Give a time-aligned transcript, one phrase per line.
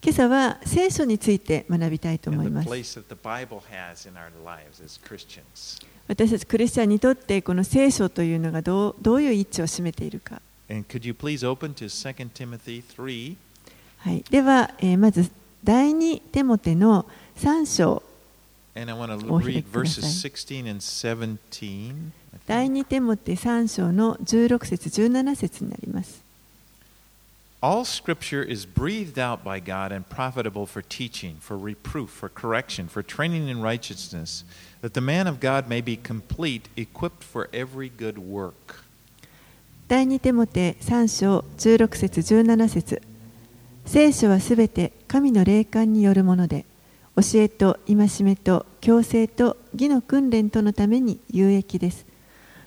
[0.00, 2.68] 今朝は聖書について学びたいと思います。
[6.08, 10.42] 私たちクリスチャンにとってこの聖書というのがどう,どういう位置を占めているか。
[13.98, 15.30] はい、では、え、まず
[15.62, 17.06] 第2テモテの
[17.36, 18.02] 3章。
[18.74, 18.84] 第
[22.66, 26.27] 2テモテ3章の16節17節になります。
[27.60, 33.02] All scripture is breathed out by God and profitable for teaching, for reproof, for correction, for
[33.02, 34.44] training in righteousness,
[34.80, 38.84] that the man of God may be complete, equipped for every good work.
[39.88, 43.02] 第2テモテ3章16節17節
[43.86, 46.64] 聖書はすべて神の霊感によるもので
[47.16, 52.06] 教えと戒めと強制と義の訓練とのために有益です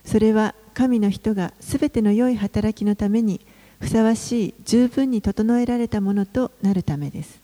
[0.03, 3.39] それは神の人がすべての良い働きのために
[3.81, 7.39] ふさわしい十分に整えられたものとなるためです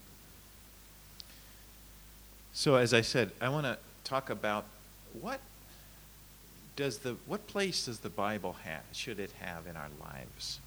[2.53, 4.63] So, as I said, I want to talk about
[5.21, 5.39] what
[6.75, 8.81] does the what place does the Bible have?
[8.94, 10.59] Should it have in our lives?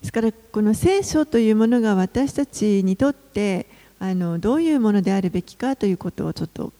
[0.00, 3.66] ですからこの聖書というものが私たちにとって
[3.98, 6.72] あのどういうものであるべきかということをちょっと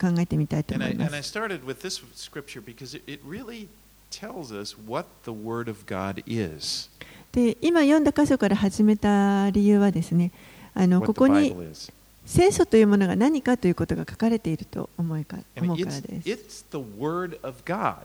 [0.00, 1.30] 考えてみたいと And 思 I いま and I す。
[1.38, 3.66] started with this scripture because it, it really
[4.11, 6.89] tells us what the Word of God is.
[7.31, 10.31] で今読んだ箇所から始めた理由はですね
[10.73, 11.91] あの What こ the こに Bible is.
[12.25, 16.29] 聖書というものが何かということが書かれていると思いか I mean, 思うから it's, です。
[16.29, 17.95] it's the Word of God.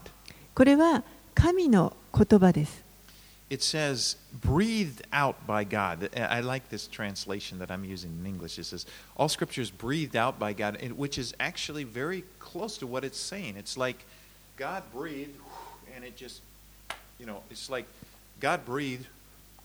[0.54, 1.02] これは
[1.34, 2.84] 神の言葉です。
[3.50, 6.08] It says, breathed out by God.
[6.16, 8.58] I like this translation that I'm using in English.
[8.58, 12.78] It says, all scripture is breathed out by God, and- which is actually very close
[12.78, 13.56] to what it's saying.
[13.58, 14.06] It's like
[14.56, 15.36] God breathed,
[15.97, 16.41] and it just,
[17.19, 17.87] you know, it's like
[18.39, 19.07] God breathed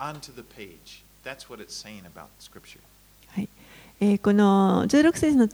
[0.01, 1.03] onto the page.
[1.23, 2.81] That's what it's saying about scripture.
[3.29, 3.49] はい
[4.01, 5.49] えーこの16節の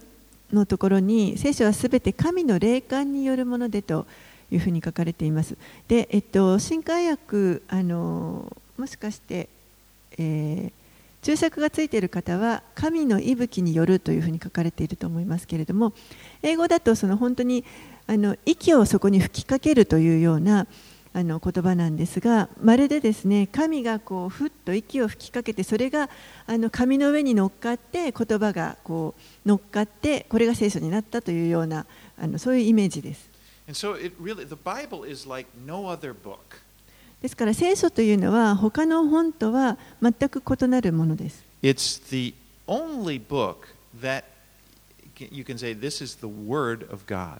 [0.51, 4.07] のところに聖書はすべて神の霊感によるものでと
[4.49, 5.55] いうふうに書かれています。
[5.87, 9.47] で、えっと、新海訳あのもしかして、
[10.17, 10.78] えー
[11.21, 15.93] 注釈がついている方は神の息吹によるというふうに書かれていると思いますけれども
[16.41, 17.65] 英語だとその本当に
[18.07, 20.67] あの息をそこに吹きかけるというような
[21.11, 26.09] あの言葉なんですがまるでですね神がこうふっと息を吹きかけてそれが
[26.45, 29.15] あの紙の上に乗っかって言葉がこ
[29.45, 31.85] う乗っかってこれが聖書になったというような
[32.17, 33.29] あのそういうイメージです。
[33.67, 36.61] And so it really, the Bible is like no other book.
[37.21, 41.43] ですから聖書というのは他の本とは全く異なるものです。
[41.61, 42.33] It's the
[42.67, 43.67] only book
[44.01, 44.23] that
[45.31, 47.39] you can say this is the Word of God.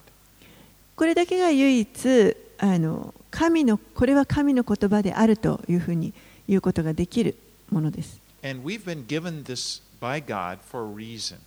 [0.96, 6.14] これだけが唯一あの神のこれは神の言葉であるというふうに
[6.48, 7.38] 言うことができる
[7.70, 8.20] ものです。
[8.44, 11.38] And we've been given this by God for a reason.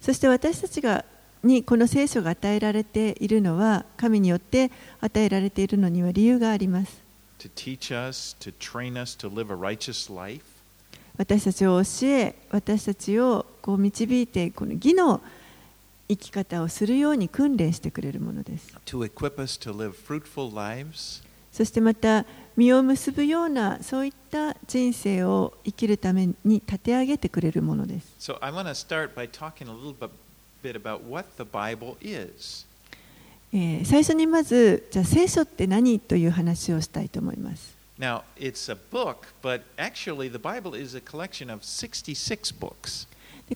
[0.00, 1.04] そして私たちが
[1.42, 4.70] にこの聖書が与えられているのは神によって
[5.00, 7.03] 与えられているのには理由があります。
[11.16, 15.20] 私たちを教え、私たちをこう導いて、この義の
[16.08, 18.74] 生き方をするように訓練してくれるものです。
[21.52, 22.24] そしてまた、
[22.56, 28.08] 身を結ぶような、そういった人生を生きるために立て上げてくれるものです。
[28.18, 28.38] So
[33.84, 37.76] 最初にまず、聖書って何という話をしたいと思います？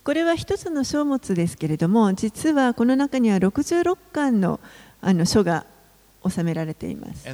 [0.04, 4.60] これは一つの書物ですけれども、実はこの中には66巻の,
[5.24, 5.66] 書が
[6.28, 7.24] 収められています。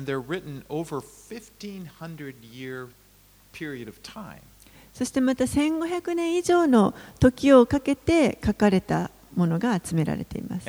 [4.95, 10.67] そしてまた1500年以上の時をかけて書かれたものが集められています。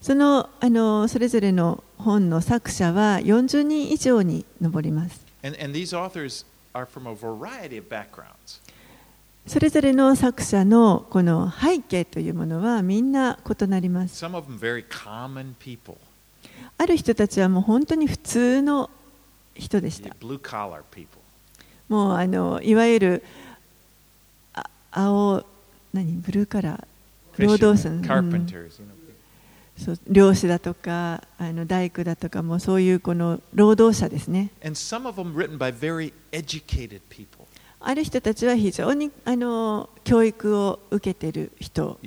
[0.00, 5.20] その,あのそれぞれの本の作者は40人以上に上ります。
[9.46, 14.16] それぞれの作者の,この背景というものはみんな異なります。
[16.78, 18.88] ある人たちはもう本当に普通の
[19.54, 20.14] 人でした。
[21.88, 23.24] もうあのいわゆる
[24.54, 25.44] あ青
[25.92, 26.12] 何？
[26.14, 26.84] ブルーカラー。
[27.38, 28.04] 労働者の、うん、
[29.78, 29.98] そう。
[30.08, 34.50] 漁師だとかあの大工だとかもそういうこの労働者ですね。
[37.80, 41.98] ある人たちは非常にあの教育を受けている人。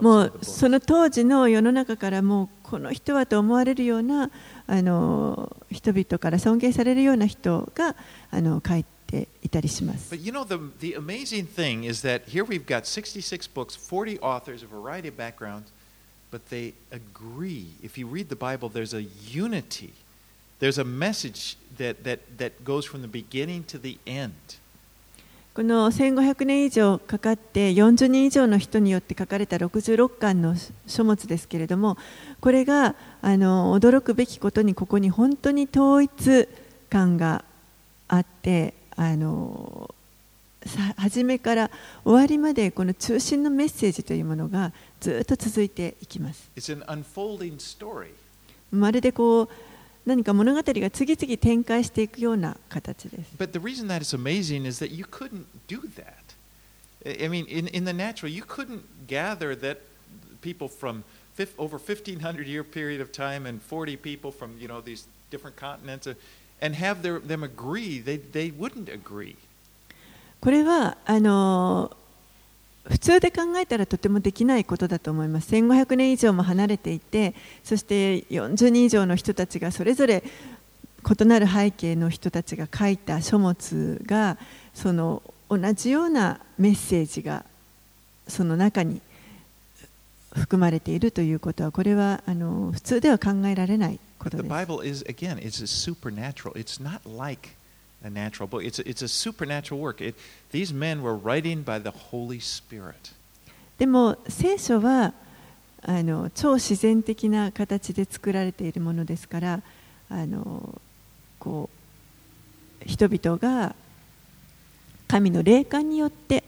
[0.00, 4.30] もうその当時の世の中からもうこの人はと思われるような
[4.66, 7.94] あの人々から尊敬されるような人が
[8.30, 10.12] あの書いていたりします。
[10.14, 14.64] But you know, the, the amazing thing is that here we've got 66 books, 40 authors,
[14.64, 15.70] a variety of backgrounds,
[16.30, 17.68] but they agree.
[17.82, 19.92] If you read the Bible, there's a unity.
[20.58, 24.32] There's a message that, that, that goes from the beginning to the end.
[25.54, 30.56] この1500年以上かかって40人以上の人によって書かれた66巻の
[30.88, 31.96] 書物ですけれども
[32.40, 36.48] これがあの驚くべきことにここに本当に統一
[36.90, 37.44] 感が
[38.08, 39.94] あってあの
[40.66, 41.70] さ初めから
[42.04, 46.50] 終わりまでこの中心のメッセージというものがずっと続いていきます.
[48.72, 49.48] まるでこう
[50.06, 56.24] 何か物語が次々展開していくような形です But the reason that it's amazing is that you couldn't do that.
[57.06, 59.78] I mean, in, in the natural, you couldn't gather that
[60.40, 61.04] people from
[61.34, 65.56] fif- over 1500 year period of time and 40 people from you know these different
[65.56, 66.14] continents uh,
[66.60, 67.98] and have their, them agree.
[68.00, 69.36] They, they wouldn't agree.
[70.40, 71.96] これはあの
[72.84, 84.38] 普通で考えたらとてもできないことだと思います1500年以上も離れていてそして40人以上の人たちがそれぞれ異なる背景の人たちが書いた書物が
[84.74, 87.44] その同じようなメッセージが
[88.28, 89.00] その中に
[90.34, 94.48] 含まれているということはこれはあの普通では考えられないことです。
[98.10, 98.46] natural
[103.78, 105.12] でも聖書は
[105.82, 109.62] あの超自然的な形で作られているものですから
[110.08, 110.80] あの
[111.38, 111.68] こ
[112.84, 113.74] う人々が
[115.08, 116.44] 神の霊感によって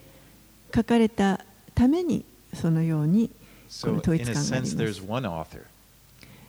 [0.75, 1.41] 書かれた
[1.75, 2.25] ために
[2.55, 3.31] そのように
[3.83, 4.61] この統一感があ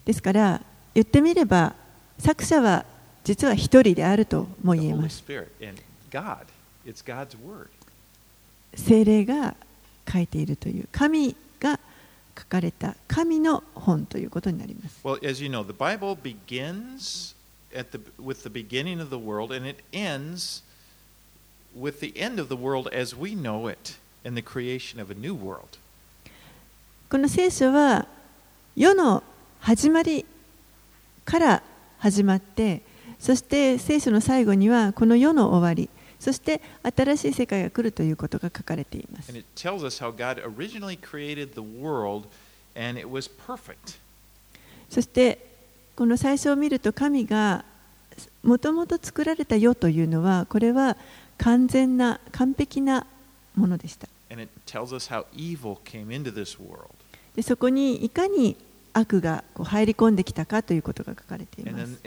[0.06, 0.62] ですから
[0.94, 1.76] 言ってみれば
[2.18, 2.86] 作者は
[3.28, 5.22] 実は一人であるとも言えます.
[8.74, 9.54] 精霊が
[10.10, 11.78] 書いているという神が
[12.40, 17.36] 書かれた神の本ということになります Well, as you know, the Bible begins
[17.76, 20.64] at the, with the beginning of the world and it ends
[21.78, 25.16] with the end of the world as we know it and the creation of a
[25.16, 25.78] new world.
[27.10, 28.08] この聖書は
[28.78, 29.22] 世の
[29.60, 30.26] 始まり
[31.26, 31.64] から
[32.00, 32.87] 始まって
[33.20, 36.62] そして聖書の最後にはこの世の終わり、そして
[36.96, 39.32] 新しい世界が来るということが書かれています。
[44.90, 45.46] そして
[45.96, 47.66] この最初を見ると神が
[48.44, 50.96] もともと作られた世というのはこれは
[51.38, 53.06] 完全な完璧な
[53.56, 54.08] ものでした。
[57.36, 58.56] でそこにいかに
[58.98, 62.00] 悪がこう入り込んできたかということが書かれています。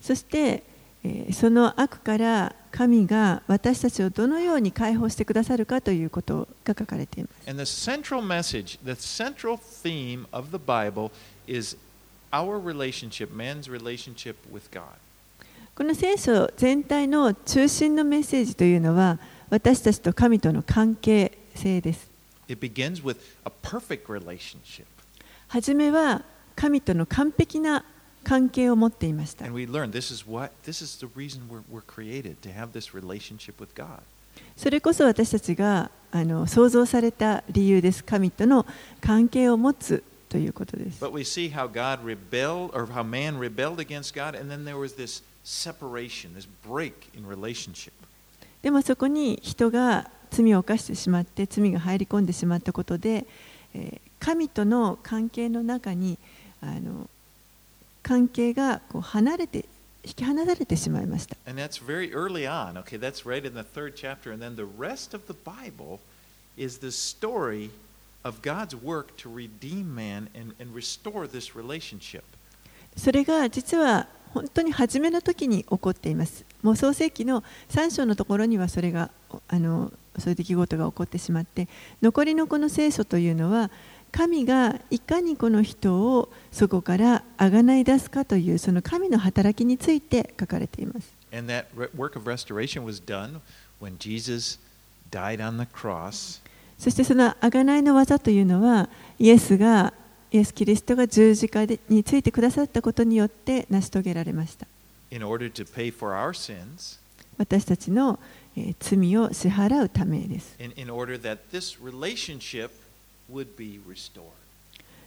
[0.00, 0.62] そして、
[1.02, 7.48] えー、その悪から神が私たちをどのように解放してくださるかということが書かれています。
[15.74, 19.18] この聖書全体の中心のメッセージというのは、
[19.50, 22.10] 私たちと神との関係性です。
[22.48, 24.84] It begins with a perfect relationship.
[25.48, 26.22] はじめは
[26.54, 27.84] 神との完璧な
[28.24, 29.46] 関係を持っていました。
[29.46, 32.94] And we learn this is what this is the reason we're, we're created to have this
[32.94, 34.00] relationship with God.
[34.56, 38.04] それこそ私たちがあの創造された理由です。
[38.04, 38.66] 神との
[39.00, 41.02] 関係を持つということです。
[41.02, 44.96] But we see how God rebelled or how man rebelled against God, and then there was
[44.96, 47.92] this separation, this break in relationship.
[48.62, 53.26] でもそこに人が罪を犯してしまって罪が入り込んでしまったことで
[54.18, 56.18] 神との関係の中に
[56.60, 57.08] あの
[58.02, 59.64] 関係がこう離れて
[60.04, 61.36] 引き離されてしまいました。
[72.96, 76.44] それが実は本当に初めの時に起こっています。
[76.62, 79.10] もう創世記の3章のところにはそれが
[79.48, 81.68] あのそういう出来事が起こってしまって
[82.02, 83.70] 残りのこの聖書というのは
[84.10, 91.14] 神がいかにこの人をそこからあがない出すかというその神の働きについて書かれています。
[91.32, 93.40] And that re- work of restoration was done
[93.80, 94.58] when Jesus
[95.10, 96.40] died on the cross
[96.78, 99.92] そしてその贖いの技というのはイエスが
[100.30, 104.66] イエス・キリストが十字架についてくださったことによって成し遂げられました。
[107.38, 108.18] 私たちの
[108.80, 110.56] 罪を支払うためです。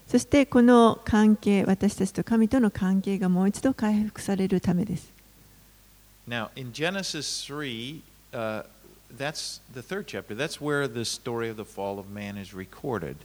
[0.07, 5.11] そしてこの関係、私たちと神との関係がもう一度回復されるためです。
[6.27, 8.01] Now, in Genesis 3,
[8.31, 8.63] uh,
[9.17, 13.17] that's the third chapter, that's where the story of the fall of man is recorded.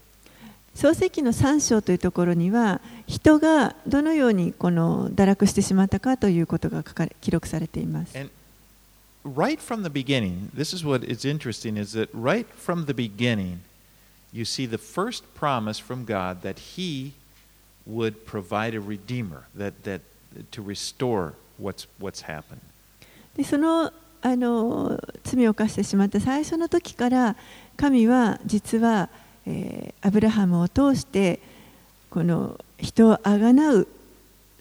[0.76, 8.14] 創世記の3章というところには人がどのようにこの堕落してしまったかということが書かれ記録されています。
[9.25, 13.61] Right from the beginning, this is what is interesting is that right from the beginning,
[14.33, 17.12] you see the first promise from God that He
[17.88, 20.02] would provide a redeemer, that, that
[20.52, 22.61] to restore what's, what's happened.
[23.35, 23.90] でその
[24.21, 27.37] あの罪を犯してしまった最初の時から
[27.76, 29.09] 神は実は、
[29.47, 31.41] えーアブラハムを通して
[32.11, 33.88] この人をあがなう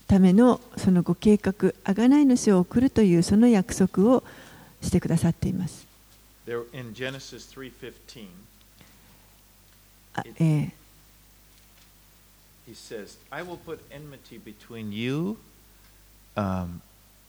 [0.07, 4.23] ためのそのご計画あがない主を送るというその約束を
[4.81, 5.85] してくださっています。
[6.73, 8.27] In Genesis 3:15,
[10.15, 10.71] あえー
[12.67, 15.37] he says, "I will put enmity between you
[16.35, 16.81] um,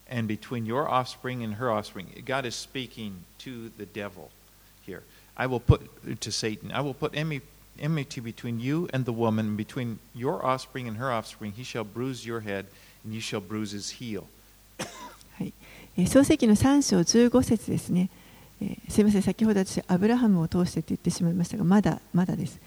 [0.09, 4.31] and between your offspring and her offspring." God is speaking to the devil.
[5.37, 5.81] I will put
[6.21, 6.73] to Satan.
[6.73, 11.53] I will put enmity between you and the woman, between your offspring and her offspring.
[11.53, 12.67] He shall bruise your head,
[13.05, 14.25] and you shall bruise his heel.
[15.39, 15.53] はい、
[15.99, 18.09] え創世記の3章15節ですね、
[18.63, 22.59] えーすみません、先ほど私、アブラハムを通してと言ってしまいましたが、まだまだです。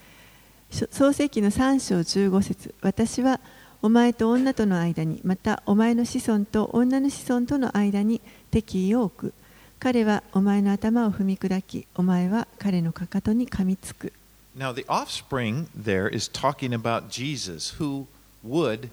[0.92, 1.96] 創世記の3章
[2.30, 3.40] 15節私は
[3.82, 8.22] お前と女との間に、またお前の子孫と女の子孫との間に
[8.52, 9.34] 敵意を置く。
[9.80, 14.12] 彼はお前の頭を踏み砕き、お前は彼のかかとに噛みつく。
[14.58, 18.08] Now, the offspring there is talking about Jesus, who
[18.44, 18.90] would,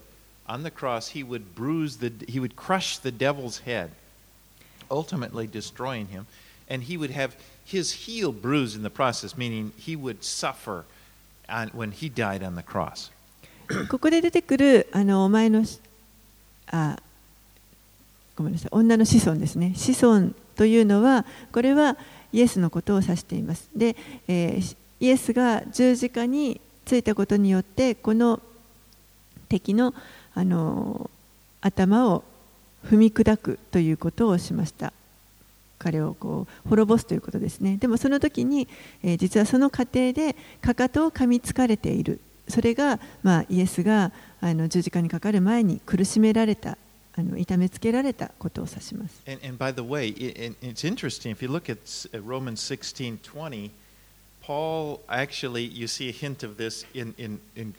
[0.47, 3.91] on the cross, he would bruise the, he would crush the devil's head,
[4.89, 6.27] ultimately destroying him,
[6.69, 10.85] and he would have his heel bruised in the process, meaning he would suffer
[11.49, 13.11] on, when he died on the cross.
[13.91, 15.81] ここで出てくるあのお前のし
[16.69, 16.97] あ
[18.37, 21.97] ごめんなさい女の子孫ですね子孫というのはこれは
[22.33, 23.69] イエスのことを指しています。
[23.75, 23.97] で、
[24.27, 28.41] えーイエスが十字架についたことによってこの
[29.49, 29.93] 敵の
[30.35, 31.11] あの
[31.61, 32.25] 頭を
[32.87, 34.93] 踏み砕くということをしました。
[35.79, 37.77] 彼をこう滅ぼすということですね。
[37.77, 38.69] でもその時に、
[39.03, 42.21] えー実はその過程でかかとを噛みつかれている。
[42.49, 46.79] それが、まあ、イエスがあの十字架にかかる前に苦しめられた
[47.19, 49.23] あの痛めつけられたことを指します。
[49.27, 51.79] And, and by the way, i i it's interesting if you look at
[52.13, 53.71] uh, Romans 16:20,
[54.43, 57.75] Paul actually you see a hint of this in, in, in,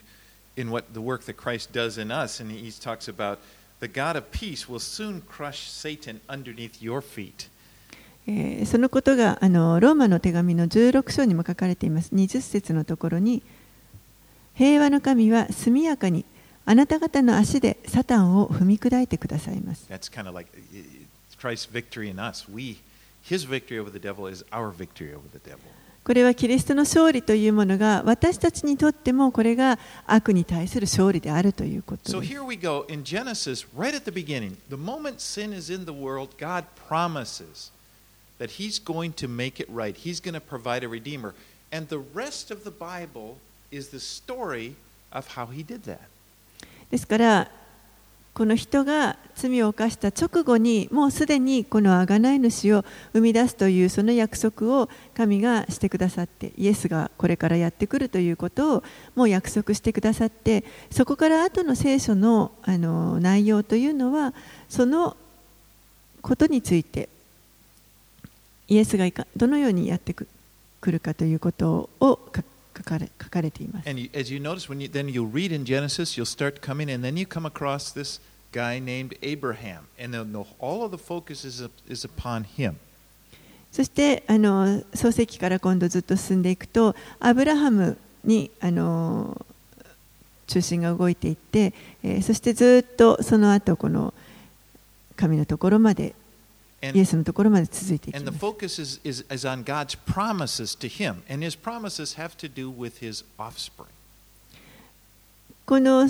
[0.56, 3.38] in what the work that Christ does in us, and he talks about
[3.79, 7.50] the God of peace will soon crush Satan underneath your feet.
[8.25, 13.41] えーそのことがあのローマの手紙の16章にも書かれています20節のところに
[14.53, 16.25] 平和の神は速やかに
[16.70, 19.86] あなた方の足でサタンを踏み砕いてくださいます。
[26.04, 32.12] これはキリストの勝利というものが私たちにとってもこれが悪に対する勝利であるということです。
[46.91, 47.51] ですから
[48.38, 58.84] この人が罪を犯した直後にもうすでにこの贖い主を生み出すというその約束を神がしてくださってイエスがこれからやってくるということを
[59.15, 64.36] もう約束してくださってそこから後の聖書のあの内容というのは
[64.70, 65.17] その
[66.22, 67.10] ことについて
[68.67, 70.27] イエスがどのようにやってく
[70.86, 72.44] るかということをか
[72.77, 73.89] 書かれ書かれています。
[73.89, 77.05] And you, as you notice, when you, then you read in Genesis, you'll start coming, and
[77.05, 78.19] then you come across this
[78.51, 79.88] guy named Abraham.
[80.00, 82.75] And then the, all of the focus is, is upon him.
[83.72, 89.46] そしてあの創世記から今度ずっと進んでいくとアブラハムにあの
[90.48, 94.13] 中心が動いていって、えーそしてずっとその後この
[95.15, 96.15] 神のところまで
[96.81, 98.46] イエスのところまで続いていき And ま the す。
[98.46, 101.24] focus is, is, is on God's promises to him.
[101.31, 103.88] And his promises have to do with his offspring.
[105.65, 106.07] この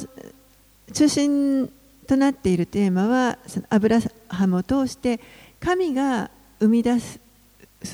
[0.93, 1.71] 中心
[2.05, 5.19] となっているテーマはそのアブラハムを通して
[5.59, 7.19] 神が生み出す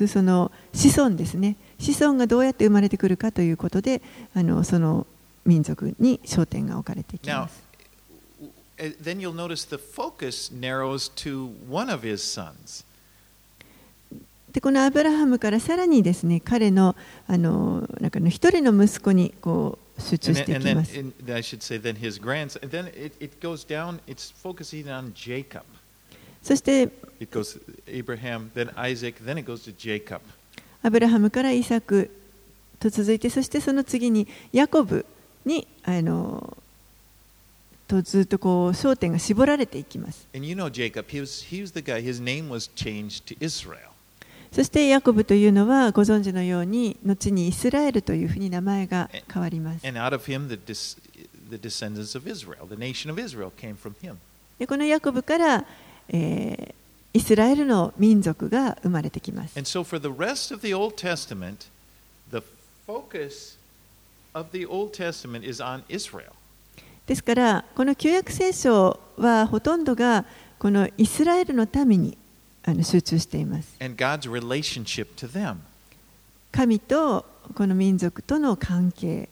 [0.07, 4.01] その子孫ですね子孫がどうやって生まれてくるかということで
[4.35, 5.07] あのその
[5.45, 7.62] 民族に焦点が置かれていきます。
[14.51, 16.95] でこのアブラハムからさらにですね彼の,
[17.27, 20.93] あの,なんかの一人の息子にこう集中していきます。
[26.43, 26.89] そして、
[30.83, 32.11] アブラハムからイサク
[32.79, 35.05] と続いて、そしてその次にヤコブ
[35.45, 36.57] にあの
[37.87, 40.27] とずっとこう焦点が絞られていきます。
[44.51, 49.83] そしてヤコブというのはご存知のように後にイスラエルというふうに名前が変わります。
[54.59, 55.65] でこのヤコブから、
[56.07, 59.57] えー、イスラエルの民族が生まれてきます。
[67.05, 70.25] ですからこの旧約聖書はほとんどが
[70.57, 72.17] このイスラエルの民に
[72.63, 73.75] あの集中しています。
[73.81, 75.57] and God's relationship to them.
[76.51, 79.27] 神とこの民族との関係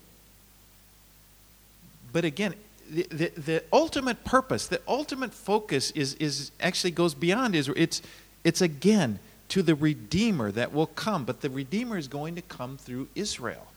[2.14, 2.56] But again,
[2.90, 7.78] the, the, the ultimate purpose, the ultimate focus is, is actually goes beyond Israel.
[7.78, 8.02] It's,
[8.44, 12.78] it's again to the Redeemer that will come, but the Redeemer is going to come
[12.78, 13.68] through Israel.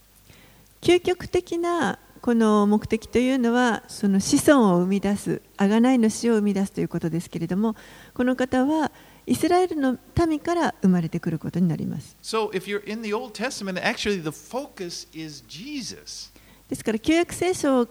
[0.81, 7.77] 究極的なこの目的というのはその子孫を生み出す贖いの死を生み出すということですけれども
[8.15, 8.91] この方は
[9.27, 16.33] イスラエルの民から生まれてくることになります So if you're in the Old Testament, actually the focus is Jesus.
[16.71, 17.87] ですから旧約聖書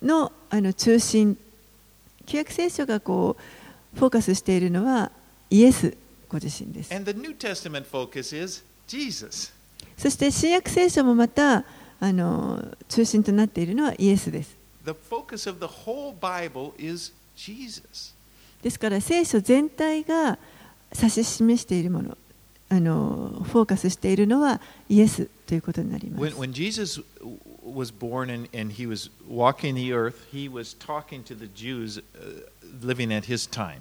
[0.00, 1.36] のあの中心
[2.24, 5.12] 旧約聖書がこうフォーカスしているのは
[5.50, 5.94] イエス
[6.30, 9.52] ご自身です And the New Testament focus is Jesus.
[9.98, 11.66] そして新約聖書もまた
[12.00, 18.14] あの中心となっているのはイエスです The focus of the whole Bible is Jesus.
[18.62, 20.38] ですから聖書全体が
[20.94, 22.18] 指し示しているもの
[22.68, 31.22] あのフォーカスしているのはイエスということになります when Jesus w- was born and, and he was walking the earth, he was talking
[31.24, 32.48] to the Jews uh,
[32.82, 33.80] living at his time.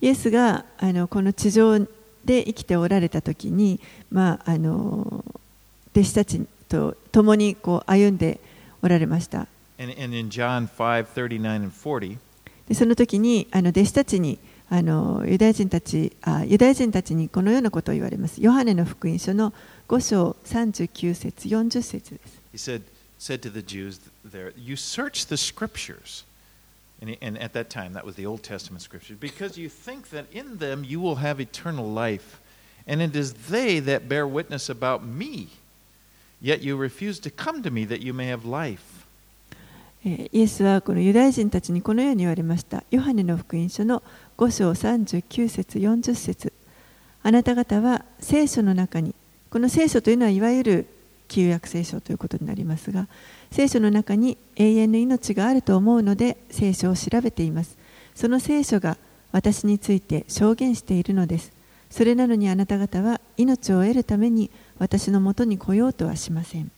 [0.00, 1.78] イエスがあのこの地上
[2.24, 5.24] で生きておられた時に、まあ、あの
[5.92, 8.40] 弟子たちと共にこう歩んで
[8.80, 9.46] おられました
[9.78, 12.18] And, and in John 5 39 and 40,
[12.68, 14.38] でその時にあの弟子たちに
[14.70, 19.52] あのユダヤ人たちあユダヤ人たちにこのようなことを言われますヨハネの福音書の
[19.88, 22.82] 5章39節40節です he said,
[23.18, 26.24] said to the Jews there, You search the scriptures.
[27.00, 30.26] And, and at that time, that was the Old Testament scriptures, because you think that
[30.32, 32.40] in them you will have eternal life.
[32.86, 35.48] And it is they that bear witness about me.
[36.42, 38.80] Yet you refuse to come to me that you may have life.
[40.02, 42.84] イエスはこのユダヤ人たちにこのように言われました。
[42.90, 44.02] ヨハネの福音書の
[44.38, 46.52] 5章39節40節
[47.22, 49.14] あなた方は聖書の中に、
[49.50, 50.86] この聖書というのはいわゆる
[51.28, 53.08] 旧約聖書ということになりますが、
[53.50, 57.76] 聖書の中に永遠の命があると思うので聖書を調べています。
[58.14, 58.96] その聖書が
[59.32, 61.52] 私について証言しているのです。
[61.90, 64.50] それなのにあなた方は命を得るために
[64.80, 66.70] 私のもとに来ようとはしません。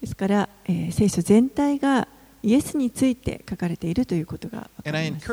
[0.00, 2.08] ですから、えー、聖書全体が
[2.42, 5.26] イエスについて書かれているということが分かります。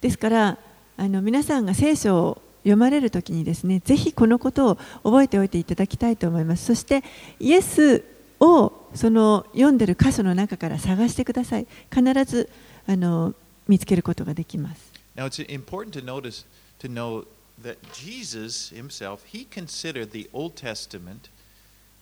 [0.00, 0.56] ですから、
[0.96, 6.66] あの皆さんが聖書読まれるときにですね、ぜひこのことを覚えておいていただきたいと思います。
[6.66, 7.02] そして
[7.40, 8.04] イエス
[8.40, 11.66] をその読んでる箇所の中から探してください。
[11.92, 12.50] 必ず
[12.86, 13.34] あの
[13.66, 14.92] 見つけることができます。
[15.16, 16.44] Now, it's important to notice
[16.80, 17.26] to know
[17.60, 21.30] that Jesus himself, he considered the Old Testament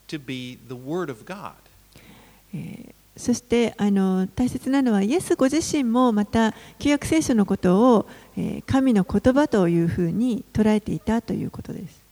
[0.08, 1.54] to be the Word of God.
[2.52, 12.02] えーそしてあの大切なのはイエスご自身もまた旧約聖書のことを、えー、神の言葉というふうに捉えていたということです。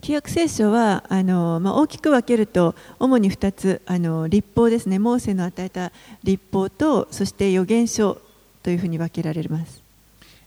[0.00, 8.20] 旧約聖書はあの、まあ、大きく分けると主に2つあの立法ですね、モーセの与えた立法とそして予言書
[8.62, 9.85] というふうに分けられます。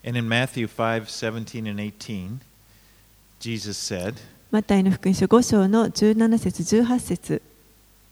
[0.05, 2.41] And in Matthew 5 17 and 18,
[3.41, 4.15] Jesus said,
[4.51, 7.43] マタイの福音書5章の17節18節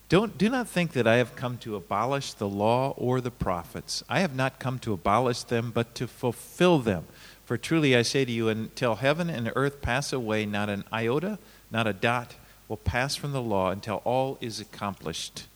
[0.09, 4.05] Don't, do not think that I have come to abolish the law or the prophets.
[4.11, 7.05] I have not come to abolish them, but to fulfill them.
[7.47, 11.39] For truly I say to you, until heaven and earth pass away, not an iota,
[11.71, 12.35] not a dot
[12.69, 15.49] will pass from the law until all is accomplished.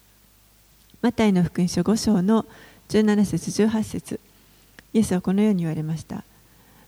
[1.03, 2.47] マタイの福音書5章の
[2.89, 4.21] 17節18節
[4.94, 6.24] イエスはこのように言われました。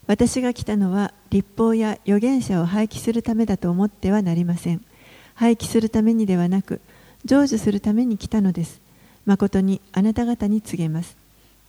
[0.08, 4.84] 私が来たのは立法や預言者を廃棄するためだと思ってはなりません。
[5.36, 6.82] 廃棄するためにではなく
[7.26, 8.82] 成就するために来たのです。
[9.26, 11.16] 誠にあなた方に告げます。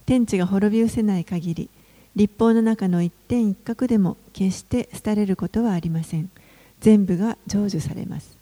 [0.06, 1.70] 天地が滅び失せない限り
[2.16, 6.30] 立法の中の一点一角でも決して廃れることはありません。
[6.80, 8.36] 全部が成就されます。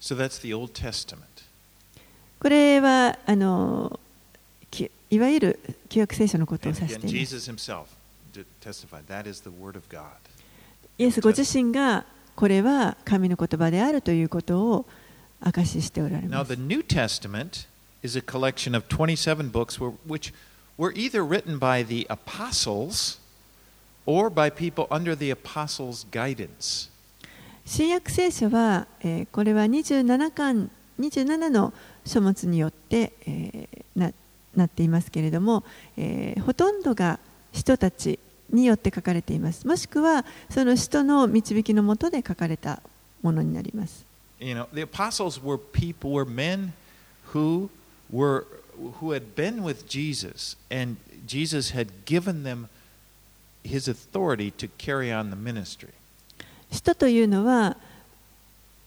[0.00, 1.18] So that's the Old Testament.
[2.40, 4.09] これはあのき
[5.10, 7.16] いわゆる旧約聖書のことを指しています.
[10.98, 12.04] イエスご自身が
[12.36, 14.86] これは神の言葉であるということを
[15.40, 17.66] 証ししておられ Now, ます the New Testament
[18.02, 20.32] is a collection of 27 books which
[20.78, 23.18] were either written by the apostles
[24.06, 26.90] or by people under the apostles' guidance.
[27.64, 31.72] 新約聖書は、えーこれは27巻27の
[32.04, 34.12] 書物によって、えーな
[34.56, 35.64] なっていますけれども、
[35.96, 37.18] えーほとんどが
[37.52, 38.18] 人たち
[38.50, 42.82] によって書かれていますもしくはその人の導きのもとで書かれた
[43.22, 44.04] ものになります
[44.40, 46.72] You know, the apostles were people, were men
[47.34, 47.68] who
[48.10, 48.46] were
[49.00, 52.68] who had been with Jesus, and Jesus had given them
[53.62, 55.90] his authority to carry on the ministry.
[56.70, 57.76] 使徒というのは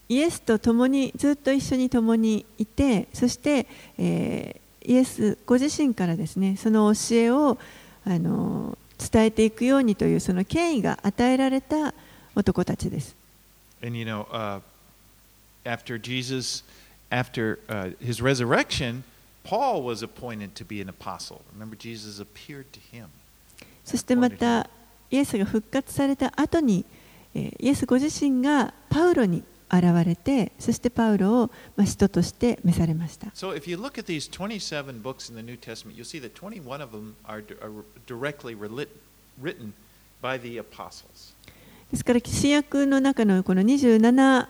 [0.08, 7.58] イエスと共にずっと一緒に共にいてそして、えーイエスご自身からですねその教えを
[8.06, 11.94] あの伝えていくようにというその権威が与えられた
[12.34, 13.14] 男たちです。
[13.82, 14.60] And you know, uh,
[15.64, 16.64] after Jesus,
[17.10, 19.02] after uh, his resurrection,
[19.44, 21.42] Paul was appointed to be an apostle.
[21.52, 23.08] Remember, Jesus appeared to him.
[23.84, 24.68] そしてまた
[25.10, 26.84] イエスが復活された後に、
[27.34, 33.28] えーイエスご自身がパウロに現れてそしてパウロを、まあ、使徒として召されました。
[33.28, 36.82] So, if you look at these 27 books in the New Testament, you'll see that 21
[36.82, 37.42] of them are,
[38.06, 39.72] directly written
[40.22, 41.34] by the apostles.
[41.90, 44.46] ですから新約の中のこの27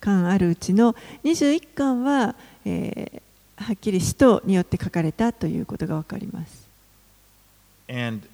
[0.00, 3.22] 巻あるうちの21巻は、えー
[3.58, 6.68] はっきり使徒によって書かれたということがわかります。
[7.88, 8.26] And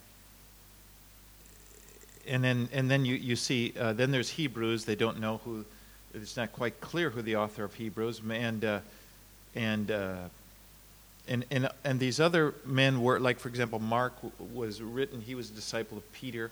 [2.30, 4.85] and then and then you, you see uh, then there's Hebrews.
[4.85, 5.64] They don't know who.
[6.13, 8.21] It's not quite clear who the author of Hebrews.
[8.29, 8.79] And uh,
[9.55, 10.29] and uh,
[11.27, 15.21] and and and these other men were like, for example, Mark w- was written.
[15.21, 16.51] He was a disciple of Peter.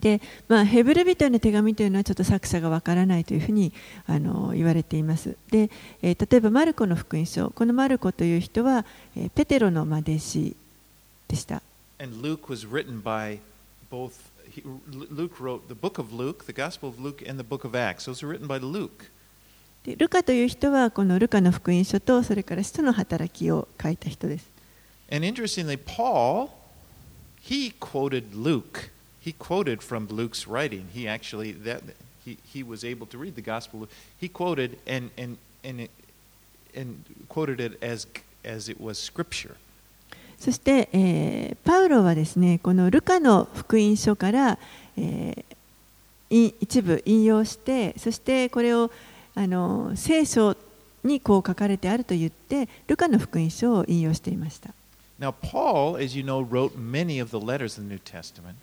[0.00, 3.72] で、まあ、ヘブル人への手紙というのはちょっと作者がわからないというふうに
[4.08, 5.36] あの言われています。
[5.48, 5.70] で、
[6.02, 8.84] えー例えばマルコの福音書、このマルコという人は、
[9.16, 10.56] えーペテロのまあ弟子
[11.28, 11.62] でした。
[12.00, 13.38] And Luke was written by
[13.92, 14.14] both.
[14.56, 17.74] He, Luke wrote the book of Luke, the Gospel of Luke, and the book of
[17.74, 18.04] Acts.
[18.04, 19.10] Those are written by Luke.
[19.84, 24.48] でルカという人はこのルカの福音書とそれから使徒の働きを書いた人です。
[25.10, 26.50] And interestingly, Paul,
[27.42, 28.90] he quoted Luke.
[29.20, 30.86] He quoted from Luke's writing.
[30.94, 31.82] He actually that
[32.24, 33.88] he, he was able to read the gospel.
[34.20, 35.90] He quoted and and and it,
[36.74, 38.06] and quoted it as
[38.44, 39.56] as it was scripture.
[40.39, 44.59] そして、えーパウロはですねこのルカの福音書から、
[44.97, 45.57] えー
[46.29, 48.91] い一部引用してそしてこれを
[49.35, 50.57] あの聖書
[51.03, 54.71] にこう書かれてあると言ってルカの福音書を引用していました
[55.19, 58.55] Now Paul, as you know, wrote many of the letters in the New Testament.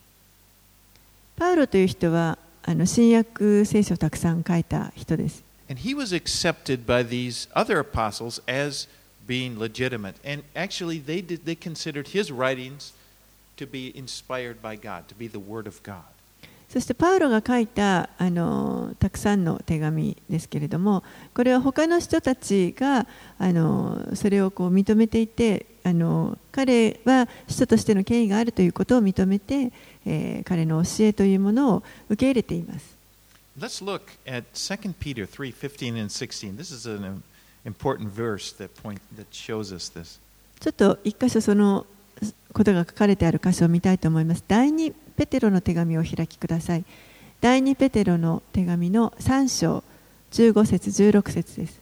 [1.37, 8.88] パウロという人はあの新約聖書をたくさん書いた人です And he was accepted by these other apostles as
[9.26, 10.16] being legitimate.
[10.24, 12.92] And actually, they, did, they considered his writings
[13.56, 16.04] to be inspired by God, to be the Word of God.
[16.68, 23.06] そしてパウロが書いたあのたくさんの手紙ですけれどもこれは他の人たちが
[23.38, 29.70] あのそれをこう認めていてあの彼は使徒としての権威があるということを認めて、
[30.04, 32.96] えー彼の教えというものを受け入れています。
[33.56, 36.56] Let's look at 2 Peter 3 15 and 16.
[36.56, 37.22] This is an
[37.65, 40.19] important verse that, point, that shows us this.
[40.59, 41.85] ちょっと一箇所その
[42.53, 44.43] ことが書かれてある箇所を見たいと思います。
[44.47, 46.83] 第2ペテロの手紙をお開きください。
[47.41, 49.83] 第2ペテロの手紙の3章
[50.31, 51.81] 15節16節です。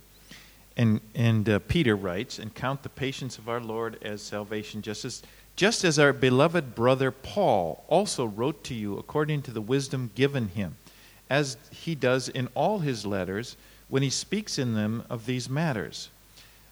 [0.77, 5.06] And, and uh, Peter writes, And count the patience of our Lord as salvation, just
[5.06, 5.23] as,
[5.56, 10.49] just as our beloved brother Paul also wrote to you according to the wisdom given
[10.49, 10.75] him,
[11.32, 13.58] as he does in all his letters
[13.92, 16.09] When he speaks in them of these matters.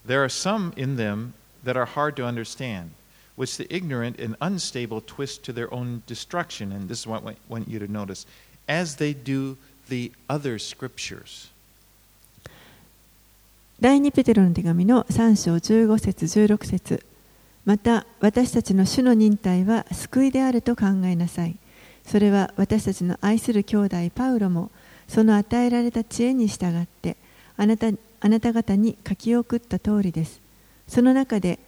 [0.06, 2.92] There are some in them that are hard to understand,
[3.36, 6.72] which the ignorant and unstable twist to their own destruction.
[6.72, 8.24] And this is what I want you to notice
[8.66, 9.58] as they do
[9.90, 11.50] the other scriptures.
[13.82, 17.04] 第2ペテロの手紙の3章15節16節
[17.66, 21.56] また私たちの主の忍耐は救いであると考えなさい
[22.06, 24.70] それは私たちの愛する兄弟パウロも
[25.10, 27.16] その与えられた知恵に従って
[27.56, 27.88] あなた
[28.20, 30.40] あなた方に書き送った通りです。
[30.86, 31.58] その中で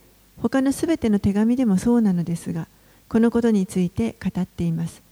[0.40, 2.68] 他のすべての手紙でもそうなのですが
[3.08, 5.02] このことについて語っています。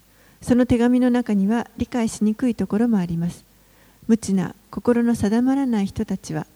[0.42, 3.44] その手紙の中には理解しにくいところもあります。
[4.06, 6.46] 無知な心の定まらない人たちは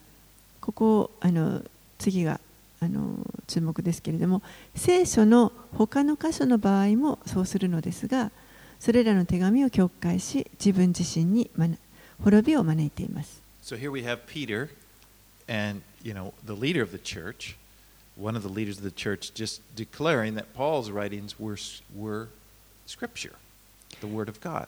[0.61, 1.61] ここをあの
[1.97, 2.39] 次が
[2.79, 4.41] あの注目ですけれども
[4.75, 8.31] 聖書の他の箇所の場合もそうするのですが
[8.79, 11.49] それらの手紙を曲解し自分自身に
[12.23, 13.41] 滅びを招いています。
[13.63, 14.69] So here we have Peter
[15.47, 17.55] and you know the leader of the church,
[18.19, 21.57] one of the leaders of the church, just declaring that Paul's writings were,
[21.95, 22.27] were
[22.85, 23.33] scripture,
[24.01, 24.67] the word of God.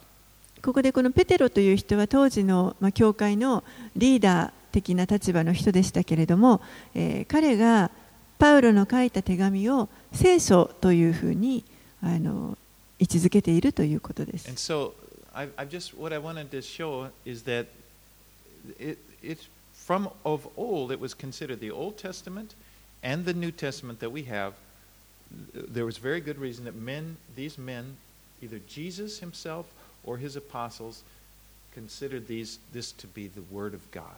[0.63, 3.63] ここでこのペテロという人は当時の、まあ、教会の
[3.95, 6.61] リーダー的な立場の人でしたけれども、
[6.95, 7.91] えー、彼が
[8.39, 11.63] パウロの書いた手紙を聖書というふうに
[12.01, 12.57] あの
[12.99, 14.49] 位置づけているということです。
[14.55, 14.93] So,
[15.33, 17.67] I've, I've just, what I wanted to show is that
[18.79, 19.39] it, it,
[19.73, 22.55] from of old, it was considered the Old Testament
[23.03, 24.53] and the New Testament that we have.
[25.53, 27.97] There was very good reason that men, these men,
[28.41, 29.65] either Jesus himself
[30.03, 31.03] or his apostles,
[31.73, 34.17] considered these, this to be the Word of God.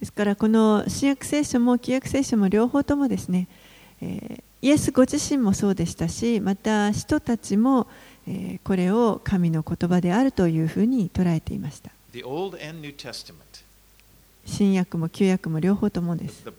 [0.00, 3.46] ですからこの新約聖書も旧約聖書も両方ともですね、
[4.02, 7.86] えー、イエスご自身もそうでしたしまた人たちも、
[8.26, 11.92] えー、これを神の言葉であるというふうに捉えていました。
[14.44, 16.42] 新約も旧約も両方ともです。
[16.42, 16.52] こ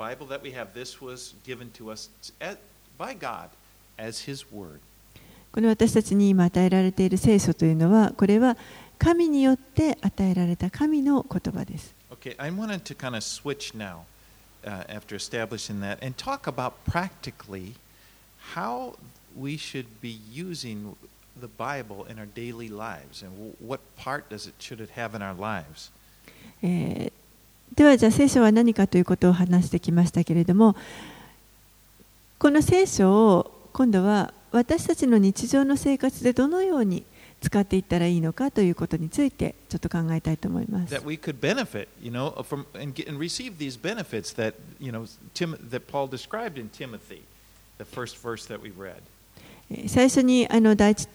[5.62, 8.56] の私たちに今与えられている聖書というのは、これは
[8.98, 11.94] 神によって与えられた神の言葉です。
[12.10, 14.04] Okay, I wanted to kind of switch now
[14.65, 17.73] uh, after establishing that and talk about practically
[18.54, 18.95] how
[19.36, 20.95] we should be using
[21.39, 25.21] the Bible in our daily lives and what part does it should it have in
[25.21, 25.91] our lives.
[26.62, 30.76] えー、ではじゃあ聖書は何かということを話してきましたけれども
[32.38, 37.04] この聖書を今度は私たちの日常の生活でどのように
[37.44, 40.94] 使っていったらいいのかということについてちょっと考えたいと思います。
[49.88, 51.08] 最初にあの第一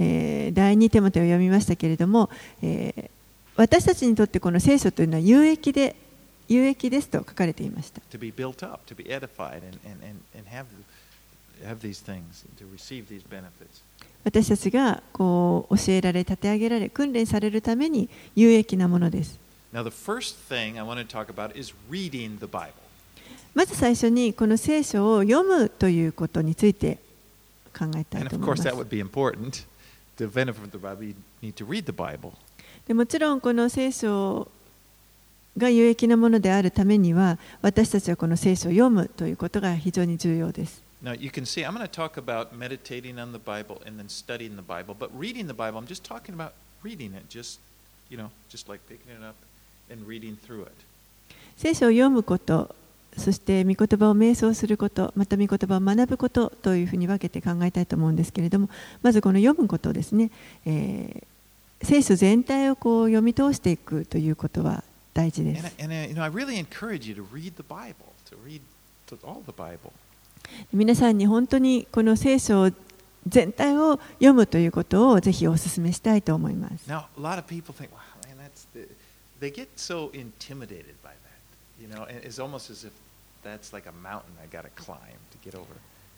[0.00, 2.30] えー、第二手元を読みましたけれども、
[2.62, 3.10] えー、
[3.56, 5.96] 私たちにとってこの聖書というのは有益で
[6.46, 8.00] 有益ですと書かれていました。
[14.24, 19.38] 私たちがこう教えられ、立て上げられ、訓練されるために有益なものです。
[19.72, 22.72] Now, the first thing I want to talk about is reading the Bible.
[23.54, 26.98] まず最初にこの聖書を読むということについて
[27.76, 28.62] 考えたいと思います。
[32.86, 34.48] でもちろんこの聖書
[35.56, 40.87] が有益なものであるためには私たちはこの聖書を読むということが非常に重要です。
[41.00, 44.56] Now, you can see, I'm going to talk about meditating on the Bible and then studying
[44.56, 47.60] the Bible, but reading the Bible, I'm just talking about reading it, just,
[48.10, 49.36] you know, just like picking it up
[49.90, 50.72] and reading through it.
[51.56, 52.74] 聖書を読むこと、
[53.16, 58.68] そして御言葉を瞑想すること、また御言葉を学ぶことというふうに分けて考えたいと思うんですけれども、
[59.02, 60.32] まずこの読むことですね、
[60.66, 64.82] えー、聖書全体をこう読み通していくということは
[65.14, 65.74] 大事です。
[65.80, 67.94] And, and, uh, you know, I really encourage you to read the Bible,
[68.30, 68.60] to read
[69.24, 69.92] all the Bible.
[70.72, 72.70] 皆さんに本当にこの聖書
[73.26, 76.88] 全体を読むということをぜひお勧めしたいと思います。
[76.88, 78.88] Now, a lot of people think, wow, man, that's the,
[79.40, 81.18] they get so intimidated by that.
[81.80, 82.92] You know, it's almost as if
[83.44, 84.98] that's like a mountain I got to climb
[85.32, 85.66] to get over.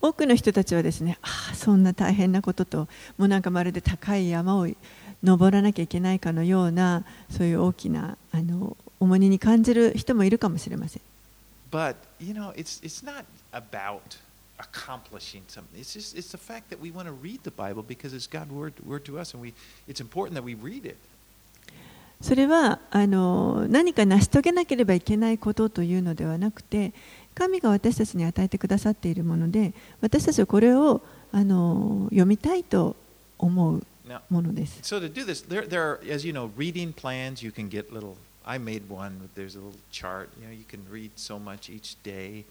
[0.03, 2.89] 多くの人たちはですね、ああ、そんな大変なことと、
[3.19, 4.67] もうなんかまるで高い山を
[5.23, 11.03] 登らなきゃいけないかのような、そういう大きなあの重荷に感じる人もいるかもしれません。
[11.71, 14.18] But, you know, it's, it's not about
[14.60, 15.80] accomplishing something.
[15.80, 18.52] It's just it's the fact that we want to read the Bible because it's God's
[18.52, 19.54] word, word to us and we
[19.88, 20.98] it's important that we read it.
[22.22, 26.94] それはあの何か成し遂げなければいけないことというのではなくて
[27.36, 31.02] 神が私たちに与えてくださっているもので私たちはこれを
[31.34, 32.96] あの読みたいと
[33.38, 33.86] 思う
[34.30, 34.80] ものです。
[34.82, 38.16] So to do this, there, there are, as you know, reading plans, you can get little
[38.46, 39.30] I made one.
[39.36, 40.30] There's a little chart.
[40.40, 42.46] You know, you can read so much each day.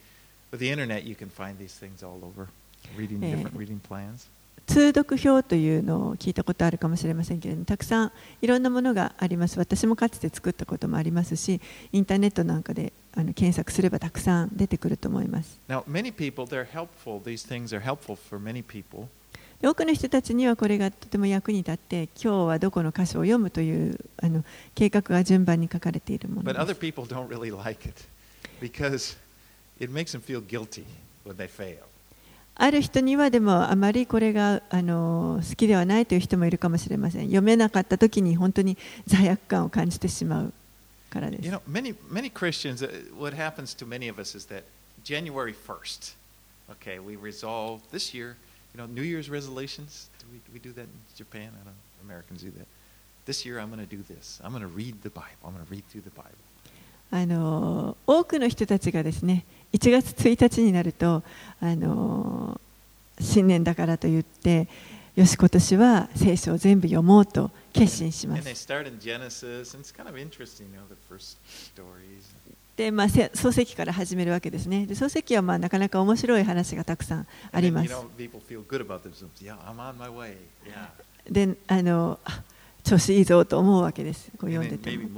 [0.52, 2.48] With the internet, you can find these things all over.
[2.96, 4.28] Reading different reading plans.
[4.66, 11.60] 通読表というのを聞いたことあるかもしれませんけれどもたくさんいろんなものがあります私もかつて作ったこともありますし
[11.90, 17.20] インターネットなんかであの検索すればたくさん出てくると思います Now, many people, they're helpful.
[17.20, 19.08] These things are helpful for many people.
[19.60, 24.44] で多くの人たちにはこれがとても役に立って今日はどこの箇所を読むというあの
[24.76, 28.04] 計画が順番に書かれているもの But で other す people don't really like it
[28.62, 29.16] because
[29.80, 30.84] it makes them feel guilty
[31.24, 31.78] when they fail.
[32.56, 40.52] ある人にはでもあまりこれがあの好きではないという人もいるかもしれません読めなかった時に本当に罪悪感を感じてしまう
[41.08, 44.64] からです You know, many, many Christians, uh, what happens to many of us is that
[45.04, 46.12] January 1st,
[46.72, 48.36] okay, we resolve this year,
[48.74, 50.10] you know, New Year's resolutions.
[50.18, 51.48] Do we, we do that in Japan?
[51.54, 51.72] I don't know.
[52.04, 52.66] Americans do that.
[53.24, 54.38] This year I'm going to do this.
[54.44, 55.28] I'm going to read the Bible.
[55.46, 56.36] I'm going to read through the Bible.
[57.12, 61.22] あの多くの人たちがですね1月1日になると、
[61.60, 64.68] あのー、新年だからと言って、
[65.16, 68.42] よし、今年は聖書を全部読もうと決心します。
[72.76, 74.86] で、まあ、漱石から始めるわけですね。
[74.86, 77.94] で、漱石は、まあ、なかなか面白い話がたくさんあります。
[81.30, 82.42] で、あのー、
[82.82, 84.30] 調子いいぞと思うわけです。
[84.38, 85.08] こう読んでても。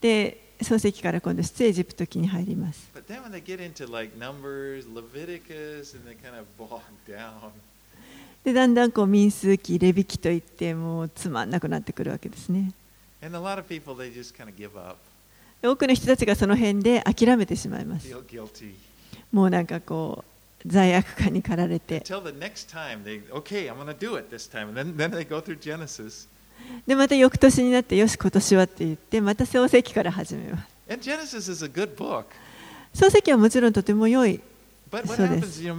[0.00, 2.90] で、創世記から今度、出エジプト記に入ります。
[8.44, 12.72] で、だんだんこう民数記、レビ記といって、もうつまんなくなってくるわけですね。
[15.62, 18.08] 多くの人たちがその辺で諦めてしまいます。
[19.32, 20.24] もうなんかこ
[20.64, 22.00] う罪悪感に駆られて。
[26.86, 30.68] でまた翌年になってよし今年はって言ってまた創世記から始めます。
[32.92, 34.40] 創世記はもちろんとても良い。
[35.06, 35.62] そです。
[35.62, 35.72] You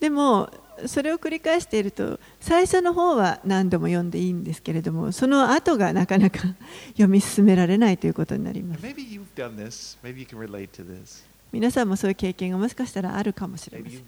[0.00, 0.50] でも
[0.86, 6.40] それを繰り返していると最初の方は何度も読んでいいんですけれどもその後がなかなか
[6.92, 8.82] 読み進められないということになります。
[11.56, 13.98] 皆さんもそういう経験がもしかしたらあるかもしれません。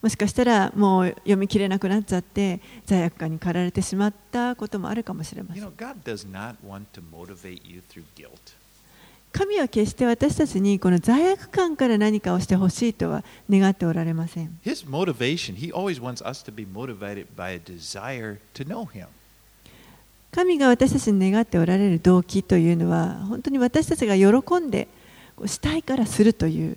[0.00, 5.72] もしかしたらもう読み切れなくなっちゃって罪悪感に駆られてしまったこともあるかもしれません。
[9.30, 14.58] 神は決して私たちにこの罪悪感から何かをしてほしいとは願っておられません。
[20.32, 24.88] 神が私たちに願っておられる動機というのは本当に私たちが喜んで、
[25.46, 26.76] したいからするという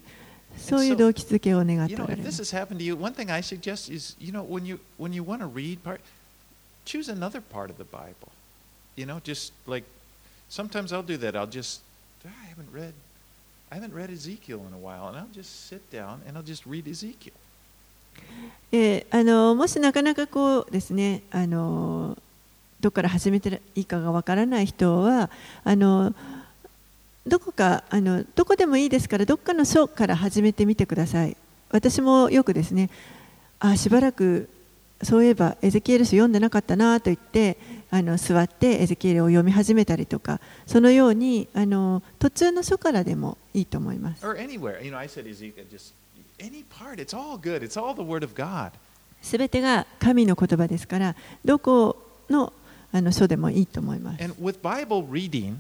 [0.57, 4.65] そういう動機づけを願っておられま this す has happened to you, one thing I suggest is, you know, when
[4.65, 5.99] you when you want to read part,
[6.85, 8.31] choose another part of the Bible.
[8.95, 9.83] You know, just like
[10.49, 11.35] sometimes I'll do that.
[11.35, 11.81] I'll just
[12.25, 12.93] "Ah, I haven't read
[13.69, 16.65] I haven't read Ezekiel in a while, and I'll just sit down and I'll just
[16.65, 17.33] read Ezekiel.
[18.71, 22.17] えーあのもしなかなかこうですねあの
[22.79, 25.29] どこから始めていいかがわからない人は
[25.65, 26.13] あの
[27.25, 31.35] どこかあのどこでもいいですからどっかの書から始めてみてください。
[31.69, 32.89] 私もよくですね
[33.59, 34.47] あしばらく
[35.03, 37.57] そういえばエゼキエル書読んでなかったなと言って
[37.91, 44.25] あの座ってエゼキエルを読み始めたりとかそのようにあの途中の書からでもいいと思います。
[49.21, 51.97] すべてが神の言葉ですからどこ
[52.29, 52.53] の
[52.91, 55.55] あの書でもいいと思います And with Bible reading,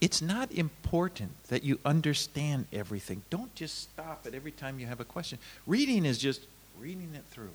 [0.00, 3.22] it's not important that you understand everything.
[3.30, 5.38] Don't just stop at every time you have a question.
[5.66, 6.42] Reading is just
[6.80, 7.50] reading it through.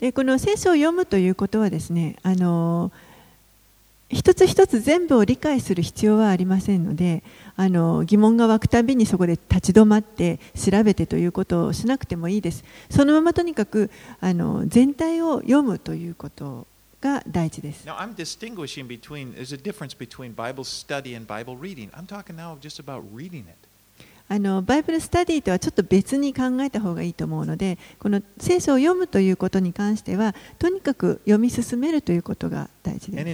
[0.00, 2.92] でこの聖書を読むということはですねあの
[4.10, 7.24] 一つ一つ全部を理解する必要はありませんので
[7.56, 13.90] あの疑問が湧くたびにそこで立ち止まって調べてということをしなくてもいいですそのままとにかく
[14.20, 16.68] あの全体を読むということ
[17.00, 17.84] が第一です。
[24.30, 33.24] あの、バイブルスタディとはちょっと別に考えた方がいいと思うので、この聖書を読むということに関しては、とにかく読み進めるということが大事です。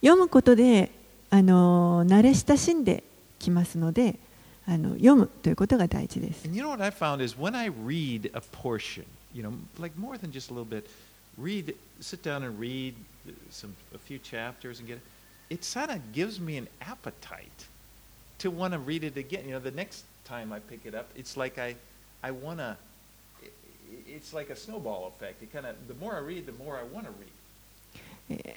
[0.00, 0.90] 読むことで、
[1.28, 3.04] あの、慣れ親しんで
[3.38, 4.16] きますので、
[4.66, 9.04] あの読むということが大事です you know what I found is when I read a portion,
[9.34, 10.88] you know, like more than just a little bit,
[11.36, 12.94] read, sit down and read
[13.50, 15.02] some a few chapters and get it.
[15.50, 17.66] It kind of gives me an appetite
[18.38, 19.44] to want to read it again.
[19.46, 21.76] You know, the next time I pick it up, it's like I,
[22.22, 22.76] I want to.
[24.08, 25.42] It's like a snowball effect.
[25.42, 28.56] It kind of the more I read, the more I want to read.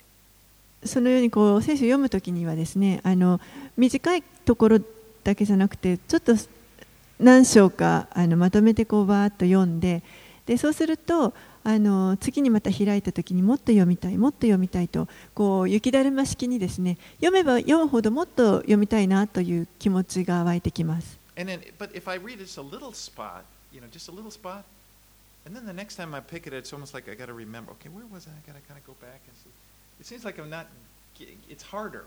[0.84, 3.42] そのようにこう聖書を読むときにはですねあの
[3.76, 4.80] 短いところ
[5.26, 6.36] だけじゃなくてちょっと
[7.20, 10.04] 何章かあのまとめてこうバーッと読んで
[10.46, 21.18] でそうするとあの次にまた開いたときにもっと読みたいもっと読みたいとこう雪だるま式にですね読めば読むほどもっと読みたいなという気持ちが湧いてきます。
[21.38, 23.42] And then, but if I read just a little spot,
[23.74, 24.64] you know, just a little spot,
[25.46, 27.72] and then the next time I pick it, it's almost like I got to remember.
[27.74, 28.32] Okay, where was I?
[28.32, 29.50] I got to kind of go back and see.
[30.00, 30.68] It seems like I'm not.
[31.20, 32.06] ge- It's harder.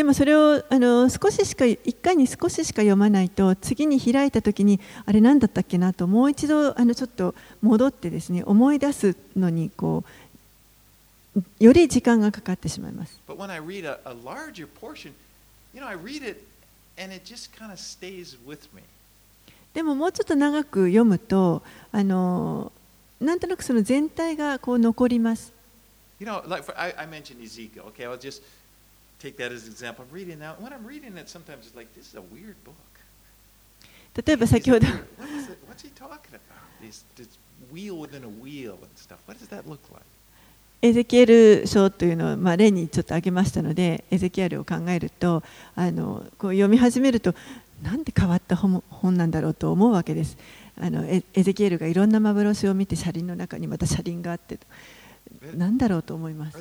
[0.00, 10.02] でもそれをあの少ししか一回に少ししか読まないと次に開いた時にあれ何だったっけなともう一度あのちょっと戻ってですね思い出すのにこ
[11.36, 13.20] うより時間がかかってしまいます。
[19.74, 22.72] でももうちょっと長く読むとあの
[23.20, 25.52] なんとなくその全体がこう残ります。
[34.16, 34.86] 例えば先ほど
[40.82, 45.42] エゼキエル書というのを例にちょっと挙げましたのでエゼキエルを考えると
[45.76, 47.34] 読み始めると
[47.82, 48.82] なんで変わった本,
[49.16, 50.38] なんだろうと思うわけです。
[50.80, 54.58] エゼキエルがいろんな幻を見て車輪の中にまた車輪があって。
[55.56, 56.60] なんだろうと思います。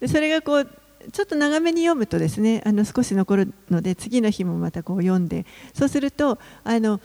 [0.00, 0.68] でそれがこう
[1.12, 7.00] ちょっと長めに読むとですねあの少し残るので次の日もまたこう読んでそうするとあの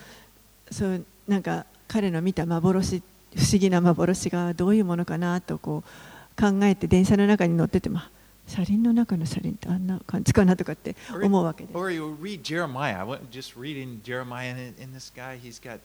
[0.69, 3.01] そうなんか彼の見た幻
[3.35, 8.01] 不思議な幻がどういうものかなとこう考えて電車の中に乗ってても
[8.47, 11.77] 車輪の中の車輪ってあんな感じかなとかって思うわけです。
[11.77, 12.99] Or you read Jeremiah.
[12.99, 15.79] I went just reading Jeremiah, and, and this guy, he's got,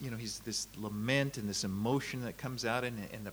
[0.00, 3.32] you know, he's this lament and this emotion that comes out, and, and the,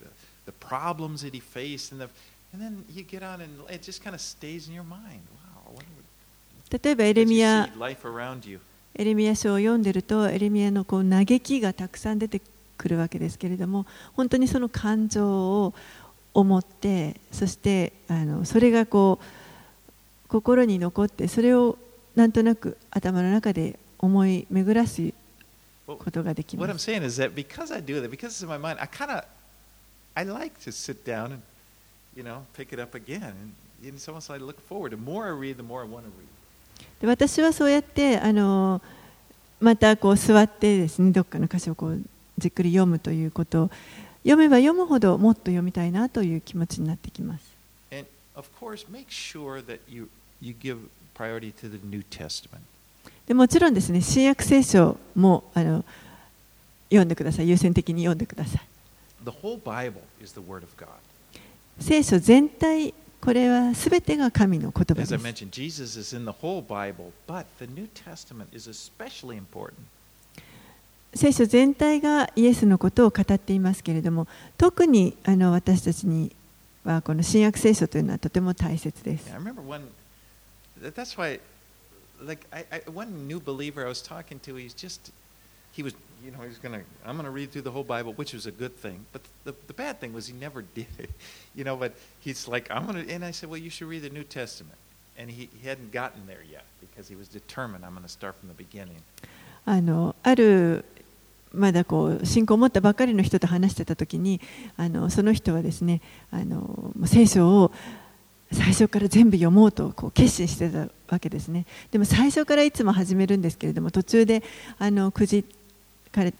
[0.00, 0.08] the
[0.46, 2.08] the problems that he faced, and the,
[2.52, 5.22] and then you get on, and it just kind of stays in your mind.
[5.34, 8.60] Wow, what would, 例えばエレミ you.
[8.94, 12.40] エレミヤ書を読んでるとエレミヤのこう嘆きがたくさん出て
[12.76, 15.74] くるわけですけれども本当にその感情を
[16.34, 21.76] 思ってそしてあのそれがこう心に残ってそれを
[22.14, 25.12] なんとなく頭の中で思い巡らす
[25.86, 26.86] ことができます。
[37.00, 38.80] で私はそうやってあの
[39.60, 42.00] またこう座ってですねどっかの箇所こう
[42.38, 43.70] じっくり読むということ。
[44.22, 47.42] 読めば読むほどもっと読みたいなという気持ちになってきます。
[53.26, 55.84] でもちろんですね、新約聖書もあの
[56.88, 58.60] 読んでください、優先的に読んでください。
[61.78, 65.12] 聖書全体、これはすべてが神の言葉です。
[71.14, 76.30] 聖書全体がイエスのことを語っていますけれども特にあの私たちに
[76.84, 79.30] はこの新約聖書というのはとても大切です。
[99.64, 100.84] あ,のある
[101.52, 104.40] まだこう信仰を持ったばかりの人と話してた時に
[104.76, 107.72] あのその人はですねあの聖書を
[108.52, 114.42] 最初から全部読もうとこう決心してたわけですねでも最初からいつも始めるんですけれども途中で
[114.78, 115.44] あのくじ
[116.12, 116.34] かれ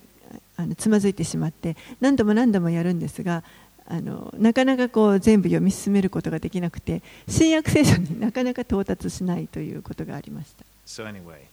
[0.57, 3.43] あのつまずいてしまって何度も何度もやるんですが
[3.87, 10.65] あのなかなかこう全部読み進めることができなくて新約聖書になかなか到達しないということがありました。
[10.87, 11.47] So anyway,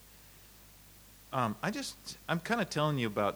[1.31, 1.95] um, I just,
[2.27, 3.35] I'm kind of telling you about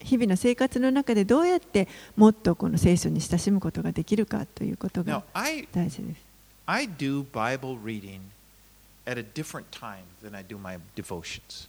[0.00, 6.26] 日々の生活の中でどうやってもっとこの聖書に親しむことができるかということが大事です。
[6.66, 8.20] I do Bible reading
[9.06, 11.68] at a different time than I do my devotions.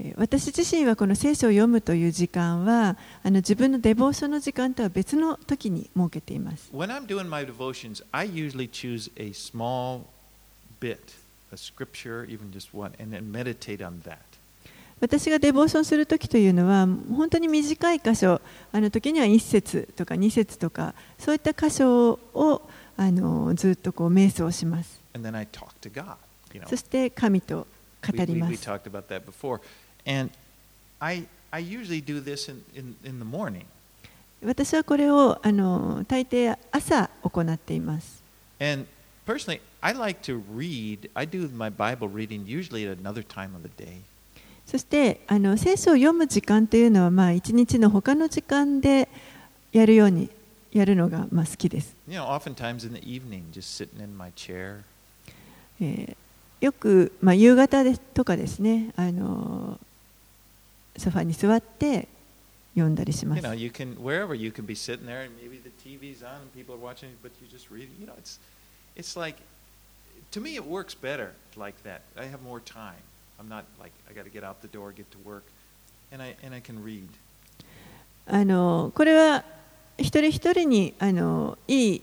[0.00, 6.70] えー私自身はこの聖書を読むという時間はあの自分のデボーションの時間とは別の時に設けています。
[6.72, 10.02] When I'm doing my devotions, I usually choose a small
[10.80, 10.98] bit,
[11.52, 14.18] a scripture, even just one, and then meditate on that.
[15.02, 18.40] 私がデボーションする時というのは本当に短い箇所
[18.70, 22.62] あの時には1節とか2節とかそういった箇所を
[22.96, 25.00] あのずっとこう瞑想します。
[26.68, 27.66] そして神と
[28.00, 28.52] 語ります。
[34.44, 38.22] 私はこれをあの大抵朝行っています。
[44.72, 49.06] そしてあの聖書を読む時間というのは、まあ、一日の他の時間で
[49.70, 50.30] やるように
[50.72, 51.94] やるのが、まあ、好きです。
[56.62, 59.78] よく、まあ、夕方でとかですねあの、
[60.96, 62.08] ソファに座って
[62.72, 63.42] 読んだりします。
[73.42, 75.42] I'm not like I got to get out the door, get to work,
[76.12, 77.08] and I and I can read.
[78.26, 79.44] あのこれは
[79.98, 82.02] 一人一人にあのいい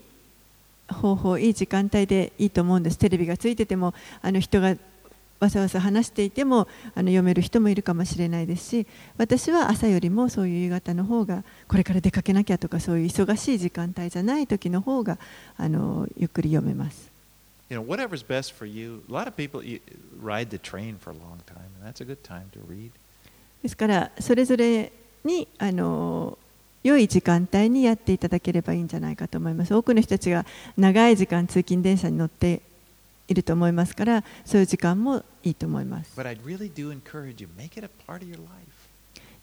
[0.86, 4.76] 方法いい時間帯でいいと思うんですテレビがついててもあの人が
[5.38, 8.86] わさわさ話していてもあの読める人もいるかもしれないですし
[9.16, 15.16] 私は朝よりもそういう夕方の方がこれから出かけなきゃとかそういう忙しい時間帯じゃない時の方が
[15.56, 17.09] あのゆっくり読めます。
[17.70, 19.02] you know, whatever's best for you.
[23.62, 24.92] ですから、それぞれ
[25.24, 26.36] にあの
[26.82, 29.74] 良い時間帯にやっていただければいいんじゃないかと思います。
[29.74, 30.44] 多くの人たちが
[30.76, 32.60] 長い時間通勤電車に乗って
[33.28, 36.16] いると思いますから、そういう時間もいいと思います。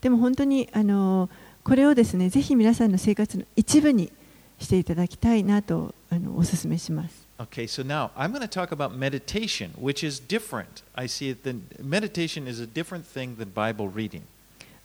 [0.02, 1.30] でも本当にあの
[1.64, 4.12] これをですね、ぜひ皆さんの生活の一部に
[4.60, 7.27] していただきたいなとあのお勧めします。
[7.40, 10.82] Okay, so now I'm going to talk about meditation, which is different.
[10.96, 11.44] I see it.
[11.44, 14.24] Than, meditation is a different thing than Bible reading.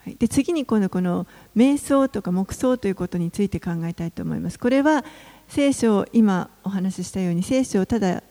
[0.05, 1.27] はい、で次にこのこの
[1.57, 4.59] 瞑想とか黙想ということについて考えたいと思います。
[4.59, 5.05] これは
[5.49, 8.23] 聖書を今お話ししたように聖書をただ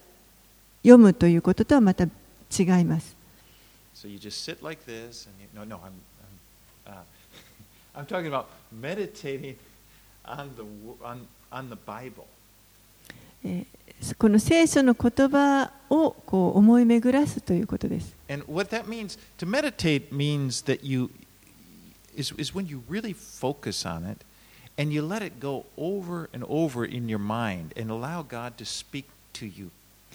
[0.83, 3.15] 読むということとはまた違います。
[3.95, 5.93] So you just sit like this, and you, no, no, I'm,
[6.85, 7.03] I'm, uh,
[7.95, 9.55] I'm talking about meditating
[10.25, 10.63] on the
[11.03, 12.27] on on the Bible.
[13.43, 13.65] えー
[14.17, 18.15] この聖書の言葉をこう思い巡らすということです。
[18.27, 21.11] And what that means to meditate means that you
[22.15, 24.25] is is when you really focus on it,
[24.81, 28.65] and you let it go over and over in your mind, and allow God to
[28.65, 29.69] speak to you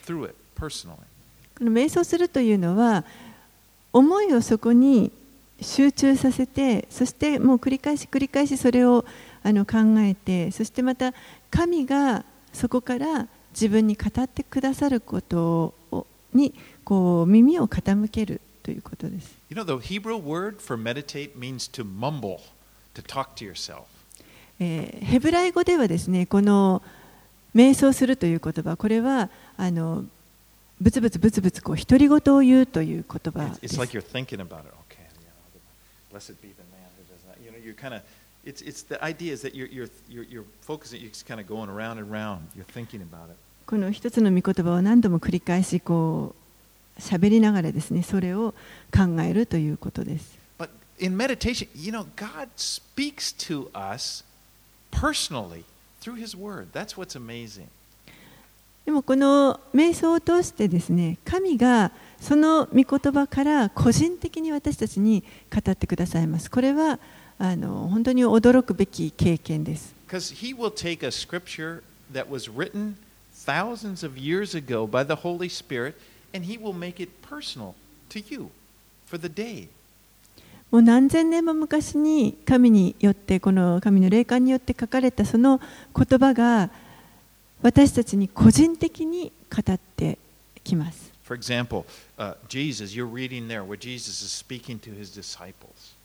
[0.05, 1.07] through it personally.
[1.57, 3.05] この瞑想するというのは
[3.93, 5.13] 思いをそこに
[5.61, 9.05] 集中させてそしてもう繰り返し繰り返しそれを
[9.43, 11.15] あの考えてそしてまた
[11.51, 12.25] 神が
[12.57, 16.55] そこから自分に語ってくださることをに
[16.85, 19.35] こう耳を傾けるということです。
[19.49, 22.41] You know, the Hebrew word for meditate means to mumble,
[22.95, 23.85] to talk to yourself.
[24.59, 26.83] えーヘブライ語ではですねこの
[27.55, 30.05] 瞑想するという言葉これはあの
[30.81, 33.79] ブツブツブツブツこう独り言を言うという言葉 It's, で it's す。
[33.79, 34.69] like you're thinking about it.
[34.91, 37.37] Okay, know, blessed be the man who does not.
[37.45, 38.03] You know, you're kind of.
[38.47, 41.49] It's, it's the idea is that you're, you're, you're, you're focusing, you're just kind of
[41.49, 42.47] going around and around.
[42.55, 43.37] You're thinking about it.
[43.67, 46.37] この一つの御言葉を何度も繰り返しこ
[46.97, 48.55] う喋りながらですねそれを
[48.95, 50.39] 考えるということです。
[50.57, 50.69] But
[51.01, 54.23] in meditation, you know, God speaks to us
[54.93, 55.65] personally
[56.01, 56.69] through His Word.
[56.73, 57.67] That's what's amazing.
[58.85, 61.91] でもこの瞑想を通してですね神が
[62.21, 66.49] その御言葉から個人的に私たちに語ってくださいます。
[66.49, 67.01] これは
[67.39, 69.95] あの本当に驚くべき経験です。
[70.09, 71.83] Because He will take a scripture
[72.13, 72.95] that was written
[73.45, 75.97] thousands of years ago by the Holy Spirit
[76.35, 77.75] and He will make it personal
[78.11, 78.51] to you
[79.07, 79.69] for the day.
[80.71, 85.61] もう何千年も昔に神によってこの神の霊感によって書かれたその
[85.95, 86.71] 言葉が
[87.63, 90.19] 私たちに個人的に語って
[90.65, 91.13] きます。
[91.25, 91.85] For example,
[92.19, 95.96] uh, Jesus, you're reading there where Jesus is speaking to his disciples.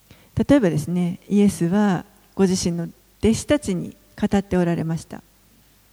[0.48, 2.88] 例えばですね、イエスはご自身の
[3.20, 5.22] 弟子たちに語っておられました。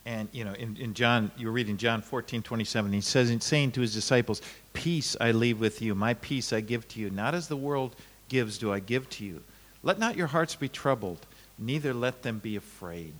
[0.07, 3.83] And, you know, in, in John, you're reading John 14, 27, he says, saying to
[3.83, 4.41] his disciples,
[4.73, 7.11] Peace I leave with you, my peace I give to you.
[7.11, 7.95] Not as the world
[8.29, 9.43] gives do I give to you.
[9.83, 11.27] Let not your hearts be troubled,
[11.59, 13.13] neither let them be afraid.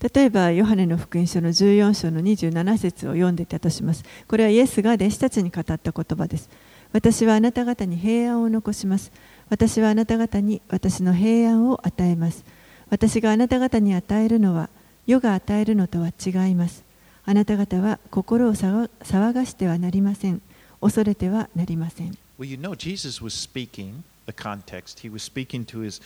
[0.00, 4.04] 例えば、ヨハネの福音書の14章の27節を読んでいたとします。
[4.28, 6.48] これはイエスが弟子たちに語った言葉です。
[6.92, 9.10] 私はあなた方に平安を残します。
[9.50, 12.44] 私はあなた方に私の平安を与えます。
[12.88, 14.70] 私があなた方に与えるのは、
[15.06, 16.84] 世が与えるのとは違います。
[17.24, 18.88] あなた方は心を騒
[19.32, 20.40] がしてはなりません。
[20.80, 22.16] 恐れてはなりません。
[22.38, 26.00] Well, you know, Jesus was speaking, the context, he was speaking to his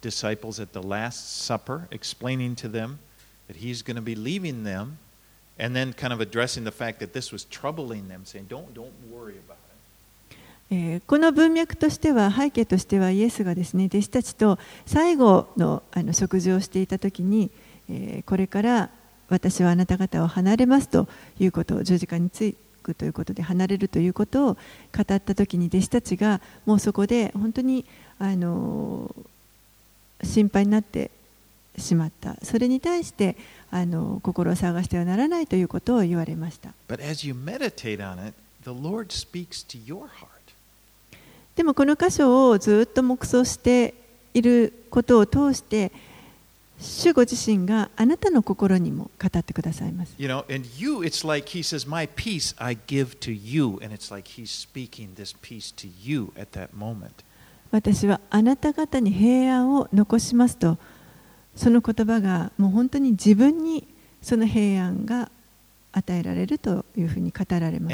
[0.00, 2.98] disciples at the Last Supper, explaining to them
[3.46, 4.96] that he's going to be leaving them,
[5.58, 8.92] and then kind of addressing the fact that this was troubling them, saying, Don't, don't
[9.10, 9.55] worry about it.
[10.70, 17.50] えーこの文脈としては背景としてはイエスがですね弟子たちと最後のあの食事をしていた時に、
[17.88, 18.90] えーこれから
[19.28, 21.08] 私はあなた方を離れますと
[21.40, 24.58] いうことを十字架についくということで離れるということを語
[25.00, 27.84] った時に弟子たちがもうそこで本当に
[28.20, 29.12] あの
[30.22, 31.10] 心配になって
[31.76, 33.36] しまったそれに対して
[33.70, 40.35] あの心を探してはならないということを言われました But as you meditate on it, the Lord speaks to your heart.
[41.56, 43.94] でもこの箇所をずっと黙想して
[44.34, 45.90] いることを通して
[46.78, 53.78] 主ご自身があなたの心にも語ってくださいます You know, and you, it's like He says, My peace I give to you.
[53.82, 57.24] And it's like He's speaking this peace to you at that moment.
[57.72, 60.78] 私はあなた方に平安を残しますと
[61.56, 63.88] その言葉がもう本当に自分に
[64.20, 65.30] その平安が
[65.96, 67.92] 与えられるというふうに語られます。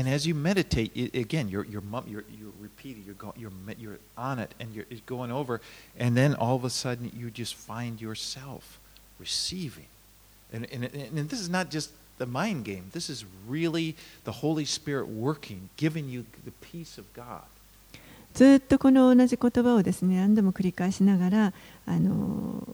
[18.34, 21.53] ずっとこの同じ言葉をですね何度も繰り返しながら
[21.86, 22.66] あの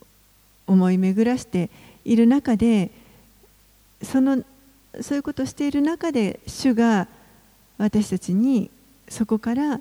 [0.65, 1.69] 思い巡らして
[2.05, 2.91] いる中で
[4.01, 4.43] その
[5.01, 7.07] そういうことをしている中で主が
[7.77, 8.69] 私たちに
[9.07, 9.79] そこから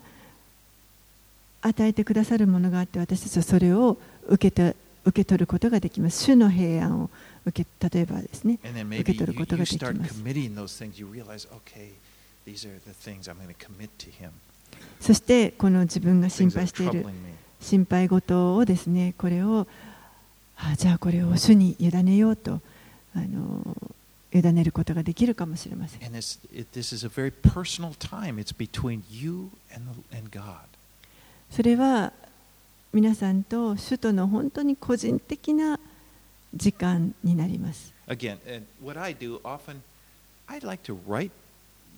[1.62, 3.96] 与えてくださるものがあって私たちはそれを
[4.28, 7.11] 受けて受け取ることができます主の平安を
[7.46, 8.59] 受け例えばですね
[9.00, 10.22] 受け取ることができます.
[15.00, 17.02] そしてこの自分が心配している.
[17.61, 19.66] 心配事をですねこれを
[20.56, 22.61] あじゃあこれを主に委ねようと
[23.16, 23.62] あの
[24.32, 26.02] 委ねることができるかもしれません.
[31.50, 32.12] それは
[32.92, 35.78] 皆さんと主との本当に個人的な
[36.54, 38.38] 時間になります Again,
[38.82, 39.80] what I do often,
[40.46, 41.30] I like to write.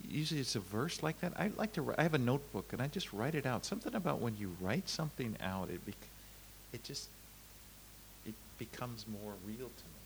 [0.09, 1.31] Usually, it's a verse like that.
[1.39, 1.81] I like to.
[1.83, 3.63] write- I have a notebook, and I just write it out.
[3.65, 5.79] Something about when you write something out, it
[6.73, 7.07] it just
[8.25, 10.00] it becomes more real to me.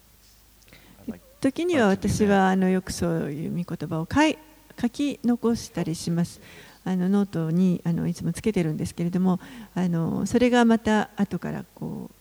[1.41, 4.37] 時には私はあのよくそういう御言葉を書い
[4.79, 6.41] 書き残したりします
[6.83, 9.39] あのノートにあのいつもつけてるんですけれども
[9.73, 12.15] あのそれがまた後からこう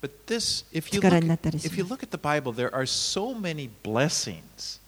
[0.00, 3.34] But this, if you, 力になったりし if you ます look at the Bible, there are so
[3.34, 4.80] many blessings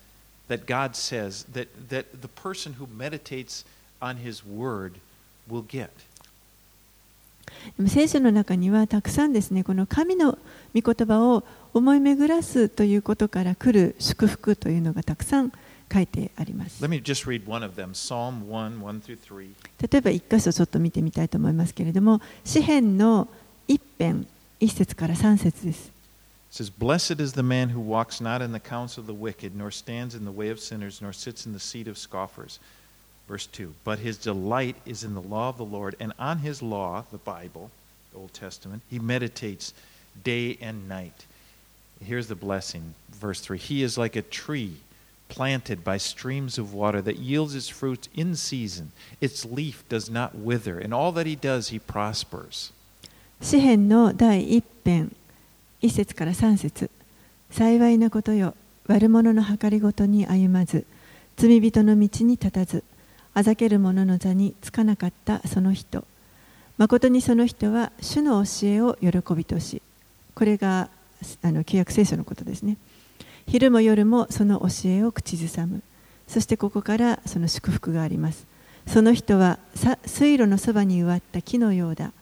[0.49, 3.65] that God says that, that the person who meditates
[4.01, 5.01] on His Word
[5.49, 5.91] will get.
[7.77, 10.39] でも聖書の中にはたくさんですねこの神の
[10.75, 11.43] 御言葉を
[11.73, 15.53] 思い巡らすということから来る祝福というのがたくさん
[15.93, 19.49] 書いてあります Let me just read one of them Psalm 1 1 through 3.
[19.91, 23.29] 例えば一箇所ちょっと見てみたいと思いますけれども詩篇の
[23.67, 24.27] 一編
[24.59, 25.91] 一節から三節です
[26.51, 29.55] It says, Blessed is the man who walks not in the counsel of the wicked,
[29.55, 32.59] nor stands in the way of sinners, nor sits in the seat of scoffers.
[33.29, 36.61] Verse 2 But his delight is in the law of the Lord, and on his
[36.61, 37.71] law, the Bible,
[38.13, 39.73] the Old Testament, he meditates
[40.25, 41.27] day and night.
[42.03, 42.95] Here's the blessing.
[43.11, 44.77] Verse 3 He is like a tree
[45.29, 48.93] planted by streams of water that yields its fruit in season.
[49.21, 50.81] Its leaf does not wither.
[50.81, 52.73] In all that he does, he prospers.
[53.41, 55.17] 詩篇の第一編
[55.81, 56.91] 一節から三節
[57.51, 58.55] 幸いなことよ
[58.87, 60.85] 悪者の計りごとに歩まず
[61.37, 62.85] 罪人の道に立たず
[63.33, 66.05] あざける者の座につかなかったその人
[66.77, 69.81] 誠にその人は主の教えを喜びとし
[70.35, 70.91] これが
[71.43, 72.77] あの旧約聖書のことですね。
[73.47, 75.83] 昼も夜もその教えを口ずさむ。
[76.29, 78.47] そしてここからその祝福があります。
[78.87, 82.13] その人はさ水路のそばに植わった木のようだ。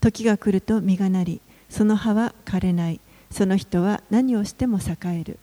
[0.00, 1.40] 時が来ると実がなり
[1.70, 3.00] その葉は枯れない。
[3.30, 5.38] その人は何をしても栄える。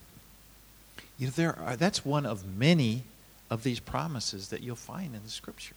[1.19, 3.01] You know, there are, that's one of many
[3.49, 5.75] of these promises that you'll find in the scripture.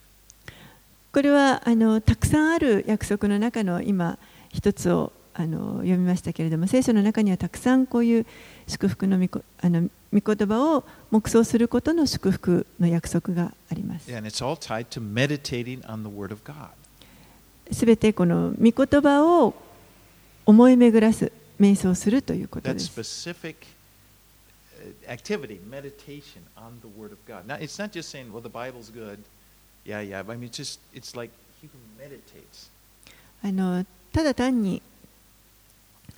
[1.11, 4.17] これはあのたくさんある約束の中の今
[4.51, 8.25] 一つをあの読みましたけれども聖書の中にはたくさんこういう
[8.67, 14.09] 祝福の御こあの御言葉を黙想することの祝福の約束があります。
[17.71, 19.53] すべてこの御言葉を
[20.45, 23.29] 思い巡らす、瞑想するということです。
[24.85, 27.47] uh, activity, meditation on the Word of God.
[27.47, 29.23] Now, it's not just saying, well, the Bible's good.
[29.83, 30.19] Yeah, yeah.
[30.19, 31.31] I mean, it's just, it's like
[31.61, 32.69] he who meditates.
[33.43, 34.81] あのただ単に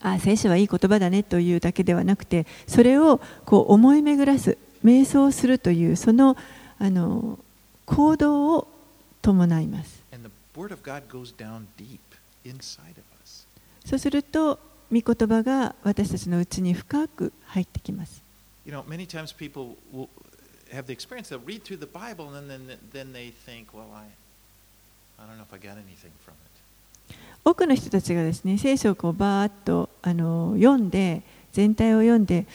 [0.02, 6.38] あ聖書はいい言葉だねというだけではなくてそれをこう思い巡らす瞑想するというその
[6.80, 7.40] あの
[7.86, 8.68] 行動を
[9.22, 10.04] 伴います.
[13.86, 14.60] そうすると
[14.92, 18.22] 御言葉が私たちのうちに深く入ってきます
[18.66, 20.10] You know, many times people will
[20.74, 24.04] have the experience, they'll read through the Bible and then, then they think, well, I,
[25.22, 26.47] I don't know if I got anything from it.
[27.44, 32.46] 多くの人たちがですね聖書をこうバーッとあの読んで全体を読んで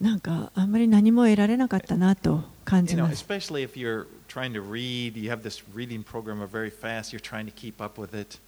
[0.00, 3.24] なんかあんまり何も得られなかったなと感 You じ know, ます。
[3.24, 7.52] if you're trying to read, you have this reading program are very fast, you're trying to
[7.52, 8.38] keep up with it.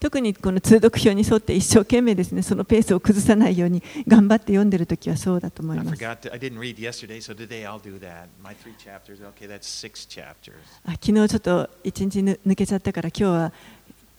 [0.00, 6.02] 特にこの通読表に沿って一生懸命ですねそのペースを崩さないように頑張って読んでる時はそうだと思い I ます。
[6.02, 8.26] forgot to, I didn't read yesterday, so today I'll do that.
[8.42, 10.54] My three chapters, okay, that's six chapters.
[10.86, 13.52] あ昨日ちょっと一日ぬ抜けちゃったから今日は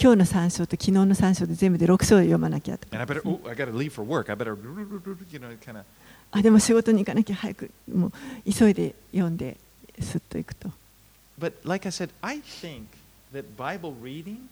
[0.02, 5.86] 今日の3章と昨日の3章で全部で6章読まなきゃと better, oh, better, you know, kind of.
[6.32, 8.12] あでも仕事に行かなきゃ早くもう
[8.52, 9.58] 急いで読んで
[10.00, 10.72] すっといくと
[11.40, 12.88] But like I said, I think
[13.32, 14.50] that Bible reading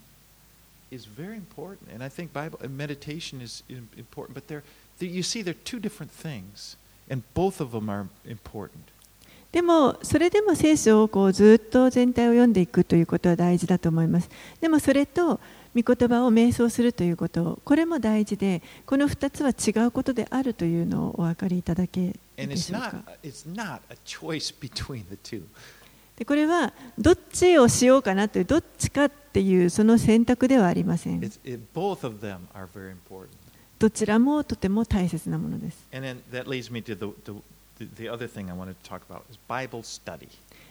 [0.91, 4.36] is very important, and I think Bible and meditation is im- important.
[4.36, 4.64] But they're,
[5.00, 6.78] they, you see, they're two different things,
[7.10, 8.91] and both of them are important.
[9.52, 14.30] でもそれでも聖書をこうずっと全体を読んでいくということは大事だと思います
[14.62, 15.39] でもそれと
[15.76, 23.04] 御言葉を瞑想するということこれも大事でこの2つは違うことであるというのをお分かりいただけでしょうか.
[26.16, 31.22] でこれはどっちをしようかなというどっちかっていうその選択ではありません.
[33.80, 35.88] どちらもとても大切なものです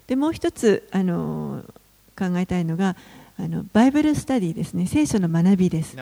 [0.07, 1.65] で、もう一つ、あの、
[2.19, 2.97] 考えたいのが、
[3.39, 5.95] あの、バイブルスタディですね、聖書の学びです。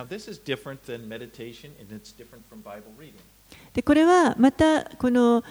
[3.74, 5.42] で、これは、また、この。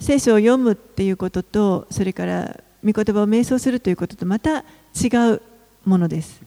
[0.00, 4.64] 聖書を読むっていうことと、それから、御言葉を瞑想するということと、また、
[4.94, 5.42] 違う。
[5.84, 6.40] ものです。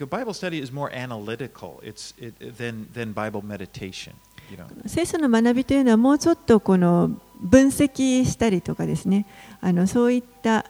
[4.85, 9.25] 聖書の学びというのはもうちょっとこの分析したりとかですね。
[9.61, 10.65] あのそういった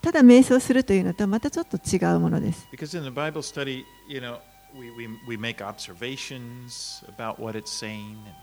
[0.00, 2.66] ただ瞑想するというのとはまたちょっと違うものです。
[2.72, 4.38] Because in the Bible study, you know,
[4.74, 8.16] we, we, we make observations about what it's saying.
[8.26, 8.42] And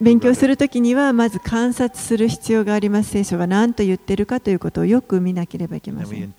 [0.00, 3.10] 勉強するときにはまず観察する必要があります。
[3.10, 6.34] 聖書が何と言っているかということをよく見なければいけません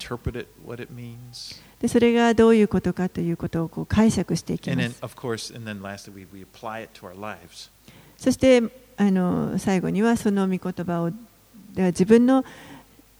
[1.80, 5.10] でそれがどういうことかということをこう解釈していき And ます and.
[8.16, 8.62] そして
[8.96, 11.10] あの最後にはその御言葉を
[11.74, 12.44] では自分の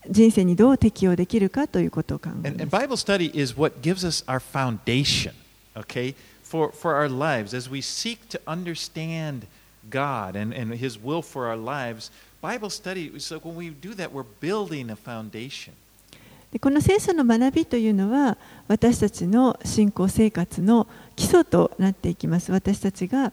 [0.08, 2.86] 人生にどう適用できるかということを考え And, and ます。
[2.86, 5.32] Bible study is what gives us our foundation,
[5.74, 7.54] okay, for, for our lives.
[7.54, 9.46] As we seek to understand
[9.90, 14.12] God and, and His will for our lives, Bible study, so when we do that,
[14.12, 15.74] we're building a foundation.
[16.52, 18.36] でこの聖書の学びというのは
[18.68, 20.86] 私たちの信仰生活の
[21.16, 22.52] 基礎となっていきます。
[22.52, 23.32] 私たちが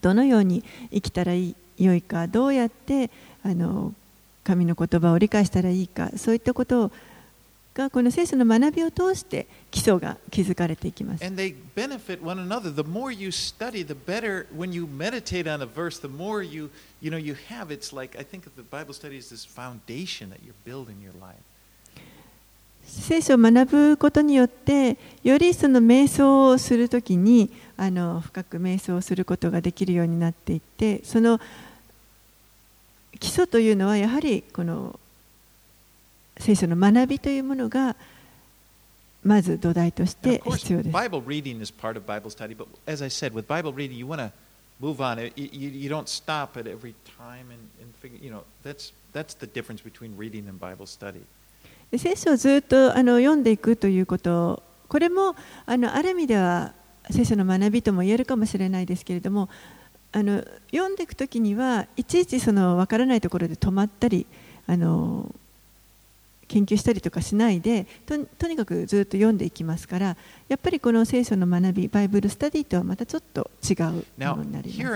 [0.00, 3.10] どのように生きたらいい良いか、どうやって
[3.42, 3.94] あの
[4.44, 6.92] 神の言葉を理解したらいいか、そういったこと
[7.74, 11.24] がこの聖書の学びを通して基礎が築かれていきます。
[11.24, 12.72] And they benefit one another.
[12.72, 14.46] The more you study, the better.
[14.54, 16.70] When you meditate on a verse, the more you,
[17.00, 17.72] you know, you have.
[17.72, 21.14] It's like I think of the Bible study as this foundation that you're building your
[21.20, 21.42] life.
[23.00, 31.40] 聖書を学ぶことによってよりその瞑想をするときにあの深く瞑想をすることができるようになっていってその
[33.18, 34.98] 基礎というのはやはりこの
[36.38, 37.96] 聖書の学びというものが
[39.24, 40.92] まず土台として必要です。
[40.94, 42.54] Bible reading is part of Bible study.
[42.54, 44.30] But as I said, with Bible reading, you want to
[44.80, 45.18] move on.
[45.18, 48.18] You, you don't stop at every time and, and figure.
[48.20, 51.22] You know, that's that's the difference between reading and Bible study.
[51.96, 55.34] 聖書をずっとあの読んでいくということこれも
[55.66, 56.72] あのある意味では
[57.10, 59.48] 聖書の学びとも言えるかもしれないですけれども
[60.12, 64.26] あの読んでいくときにはいちいちその分からないところで止まったり
[64.66, 65.34] あの
[66.46, 70.16] 研究したりとかしないでとにかくずっと読んでいきますから
[70.48, 74.80] やっぱりこの聖書の学びバイブルスタディとはまたちょっと違うものになります。
[74.80, 74.94] Here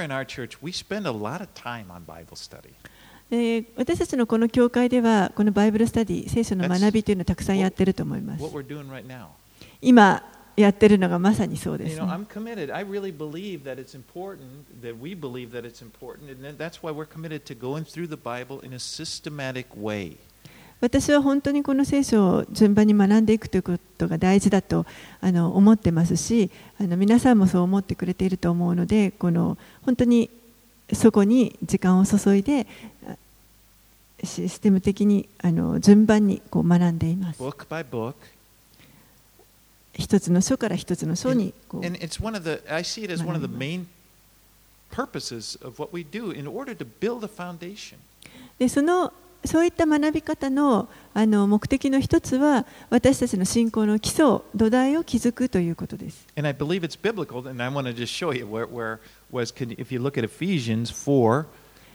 [3.30, 8.44] え、私たちのこの教会では、このバイブルスタディ、聖書の学びというのをたくさんやってると思います。
[9.80, 10.22] 今
[10.56, 11.96] やってるのがまさにそうです、
[20.80, 24.86] 私は本当にこの聖書を順番に学んでいくということが大事だと
[25.20, 26.50] あの思ってますし
[26.80, 30.30] あの、皆さんもそう思ってくれていると思うので、この本当に
[30.92, 32.66] そこに時間を注いで
[33.06, 33.16] あ
[34.24, 38.14] システム的にあの順番にこう学んでいます Book by book.
[39.94, 43.86] 一つの書から一つの書にこう And it's one of the, I see it as one of the main
[44.90, 47.96] purposes of what we do in order to build a foundation.
[48.58, 49.12] でその
[49.44, 56.26] そういった学び方のあの目的の一つは私たちの信仰の基礎土台を築くということです。
[56.36, 58.98] And I believe it's biblical, and I want to just show you where, where
[59.31, 61.45] was, can, if you look at Ephesians 4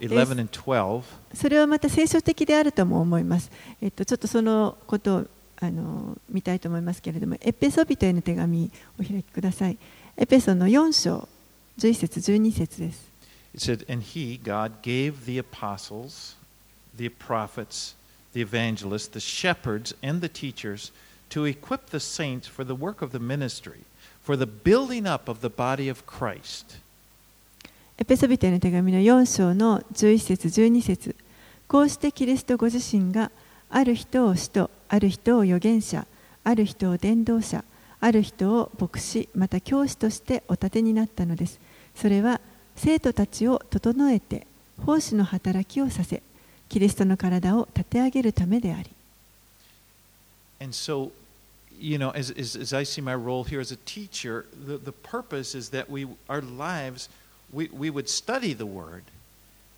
[0.01, 1.03] 11 and 12.
[1.35, 3.51] それはまた聖書的であるとも思います。
[3.81, 5.27] えっと、ちょっとそのことを
[5.61, 9.79] あの見たいと思いますけれども、エペソビトへの手紙お開きください。
[10.17, 11.29] エペソの4章、
[11.79, 13.09] 11節、12節です。
[13.55, 16.37] It said, And he, God, gave the apostles,
[16.97, 17.95] the prophets,
[18.33, 20.93] the evangelists, the shepherds, and the teachers
[21.31, 23.85] to equip the saints for the work of the ministry,
[24.23, 26.77] for the building up of the body of Christ.
[28.00, 31.16] エペソビトへの手紙の4章の11節、12節
[31.68, 33.32] こうしてキリストご自身が
[33.70, 36.06] ある人を使徒、ある人を預言者、
[36.44, 37.64] ある人を伝道者、
[38.00, 41.60] ある人を牧師、また教師としてお立てになったのです。
[41.96, 42.42] それは
[42.76, 44.48] 生徒たちを整えて
[44.84, 46.22] 奉仕の働きをさせ、
[46.70, 48.90] キリストの体を立て上げるためであり。
[50.60, 51.12] And so,
[51.80, 54.92] you know, as, as, as I see my role here as a teacher, the, the
[54.92, 57.10] purpose is that we, our lives,
[57.54, 59.04] we would study the word,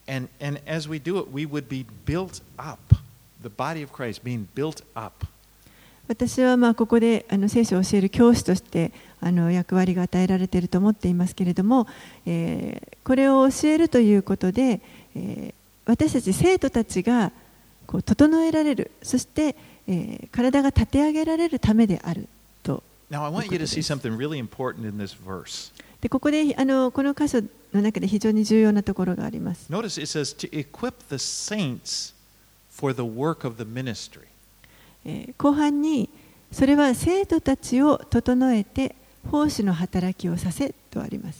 [0.07, 2.79] and, and as we do it, we would be built up,
[3.41, 5.27] the body of Christ being built up.
[6.07, 11.87] 私はまあここであの聖書を教える教師としてあの役割が与えられていると思っていますけれども
[12.27, 14.81] えこれを教えるということで
[15.15, 15.51] え
[15.85, 17.31] 私たち生徒たちが
[17.87, 19.55] こう整えられるそして
[19.87, 22.27] え体が立て上げられるためである
[22.61, 22.83] と,と
[23.41, 23.57] で。
[26.01, 27.41] でここであのこの箇所
[27.75, 29.67] の中で非常に重要なところがあります。
[35.37, 36.09] 後半に、
[36.51, 38.95] それは生徒たちを整えて、
[39.29, 41.39] 奉仕の働きをさせとあります。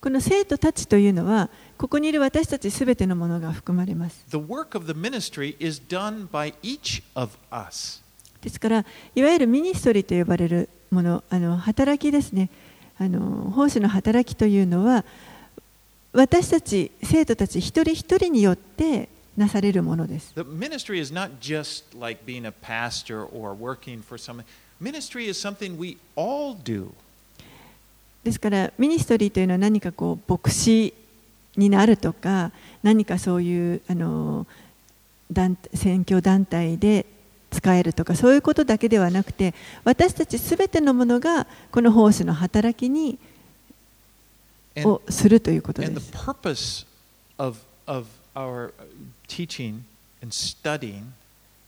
[0.00, 4.24] この生徒たちというのは、ここにいる私たちすべてのものが含まれます。
[8.40, 8.84] ですから、
[9.14, 10.68] いわゆるミニストリーと呼ばれる。
[10.90, 12.48] ものあの働きですね
[12.98, 15.04] あの奉仕の働きというのは
[16.12, 24.44] 私たち生徒たち一人一人によってなされるものです ministry is not just like being a pastor or working for someone.
[24.80, 26.90] Ministry is something we all do.
[28.24, 30.92] ですからミニストリーというのは何かこう牧師
[31.56, 32.50] になるとか
[32.82, 34.46] 何かそういうあの
[35.30, 37.06] 団選挙団体で
[37.56, 43.18] 使えるとかそういうことだけではなくて私たちすべてのものがこの奉仕の働きに
[44.84, 46.86] をするということです
[47.38, 48.72] of, of our
[49.26, 49.84] teaching
[50.20, 51.14] and studying,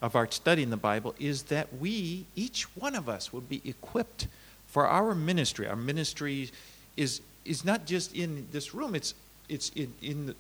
[0.03, 4.29] of our studying the Bible, is that we, each one of us, would be equipped
[4.67, 5.67] for our ministry.
[5.67, 6.51] Our ministry
[6.97, 9.15] is, is not just in this room, it's,
[9.49, 10.35] it's in, in, the,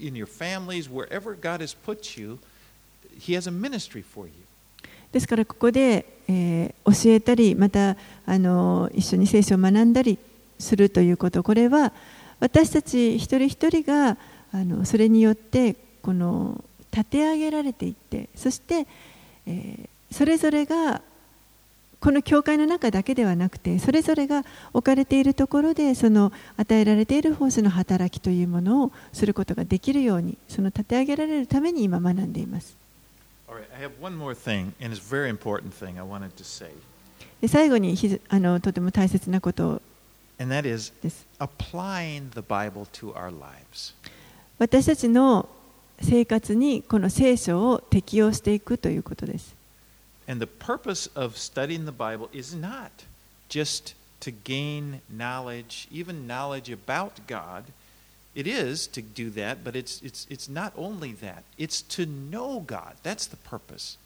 [0.00, 2.38] in your families, wherever God has put you.
[3.18, 4.41] He has a ministry for you.
[5.12, 7.96] ですからここで、えー教えたりまた
[8.26, 10.18] あの一緒に聖書を学んだり
[10.58, 11.92] するということこれは
[12.40, 14.16] 私たち一人一人が
[14.52, 18.86] あのそれによってこの立て上げられていってそして、
[19.46, 21.00] えーそれぞれが
[21.98, 24.44] この教会の中だけではなくてそれぞれが
[24.74, 32.81] 置かれているところでその与えられている奉仕の働きというものをすることができるようにその立て上げられるために今学んでいます。
[33.51, 36.43] All right, I have one more thing, and it's a very important thing I wanted to
[36.43, 36.71] say,
[37.41, 39.81] で最後にひずあのとても大切なこと
[40.39, 41.25] and that is です。
[41.39, 43.93] applying the Bible to our lives.
[44.57, 45.47] 私たちの
[46.01, 49.55] 生活にこの聖書を適用していくということです。
[50.27, 52.89] And the purpose of studying the Bible is not
[53.49, 57.63] just to gain knowledge, even knowledge about God.
[58.34, 61.42] It is to do that, but it's, it's, it's not only that.
[61.58, 62.94] It's to know God.
[63.02, 63.98] That's the purpose.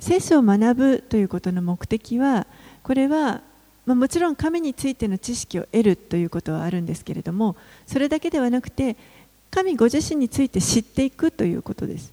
[0.00, 2.46] 聖書を学ぶということの目的は
[2.84, 3.40] これは、
[3.84, 8.96] まあ、もちろん神についての知識を得るということはあるんですけれどもそれだけではなくて
[9.50, 12.12] 神ご自身について知っていくということです。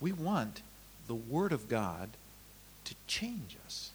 [0.00, 0.62] We want
[1.06, 2.08] the Word of God
[2.84, 3.92] to change us.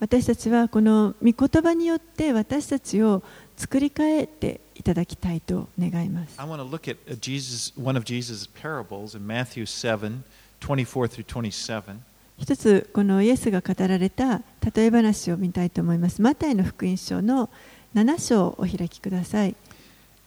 [0.00, 3.22] 私たちはこの御言葉によって私たちを
[3.55, 6.39] 作り変えていただきたいと願います。
[6.39, 10.23] I want to look at uh, Jesus, one of Jesus' parables in Matthew 7
[10.59, 11.99] 24 through 27.
[12.37, 14.43] 一つこのイエスが語られた
[14.75, 16.21] 例え話を見たいと思います。
[16.21, 17.49] マタイの福音書の
[17.95, 19.55] 7章をお開きください。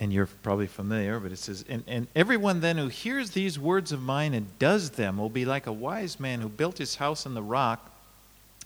[0.00, 3.92] And you're probably familiar, but it says, and, and everyone then who hears these words
[3.92, 7.26] of mine and does them will be like a wise man who built his house
[7.26, 7.90] on the rock.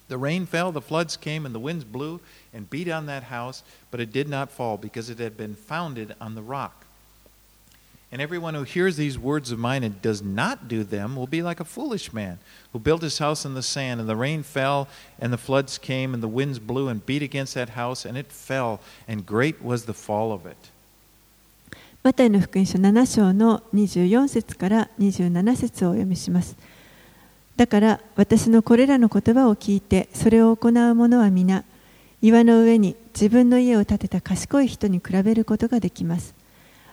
[0.07, 2.21] The rain fell, the floods came, and the winds blew
[2.53, 6.15] and beat on that house, but it did not fall because it had been founded
[6.19, 6.85] on the rock.
[8.11, 11.41] And everyone who hears these words of mine and does not do them will be
[11.41, 12.39] like a foolish man
[12.71, 14.87] who built his house in the sand, and the rain fell,
[15.19, 18.31] and the floods came, and the winds blew and beat against that house, and it
[18.31, 20.71] fell, and great was the fall of it.
[22.03, 26.55] マタイの福音書7章の24節から27節をお読みします。
[27.55, 31.63] だから私のこれらの言葉を聞いてそれを行う者は皆
[32.22, 36.34] 岩の上に自分の家を建てた賢い人に比べることができます。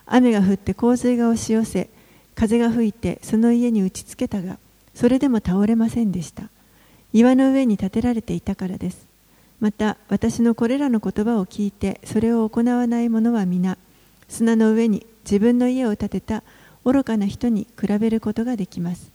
[0.06, 1.90] 雨が降って洪水が押し寄せ
[2.34, 4.58] 風が吹いてその家に打ちつけたが
[4.94, 6.50] それでも倒れませんでした。
[7.14, 9.06] 岩の上に建てられていたからです。
[9.60, 13.78] また私のこれらの言葉を聞いてそれを行わない者は皆
[14.30, 16.44] 砂の上に自分の家を建てた
[16.86, 19.12] 愚かな人に比べることができます。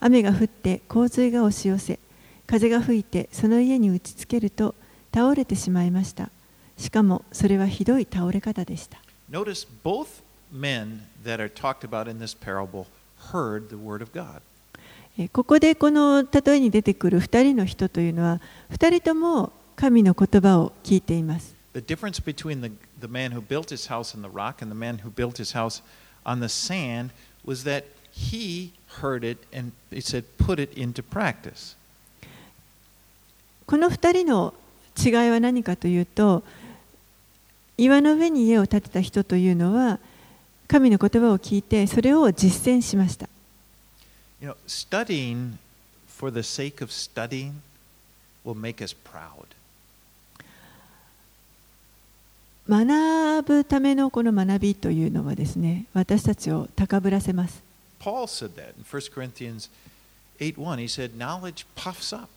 [0.00, 1.98] 雨が降って洪水が押し寄せ、
[2.46, 4.74] 風が吹いてその家に打ちつけると
[5.16, 6.28] 倒れてしまいました。
[6.76, 8.98] しかもそれはひどい倒れ方でした。
[9.30, 12.84] Notice both men that are talked about in this parable
[13.32, 14.42] heard the word of God.
[15.18, 18.42] えここでこの例えに出てくる2人の人というのは、
[18.72, 21.54] 2人とも神の言葉を聞いています。
[21.72, 24.98] The difference between the, the man who built his house on the rock and the man
[24.98, 25.82] who built his house
[26.26, 27.12] on the sand
[27.42, 31.74] was that he heard it and it said, put it into practice.
[33.66, 34.52] この2人の
[34.96, 36.42] 違いは何かというと
[37.78, 39.98] 岩の上に家を建てた人というのは
[40.68, 43.28] 神の言葉を聞いてそれを実践しました。
[52.68, 57.62] 学ぶためのこの学びというのはですね、私たちを高ぶらせます。
[58.00, 59.70] Paul said that in 1 Corinthians
[60.40, 60.78] 8:1.
[60.78, 62.35] He said, Knowledge puffs up.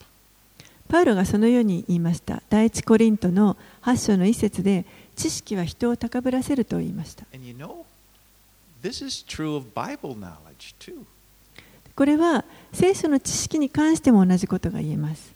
[0.90, 2.42] パウロがそのように言いました。
[2.50, 4.86] 第一コリントの8章の一節で、
[5.16, 7.26] 知識は人を高ぶらせると言いました。
[11.96, 15.32] これは聖書の知識に関しても同じことが言えます。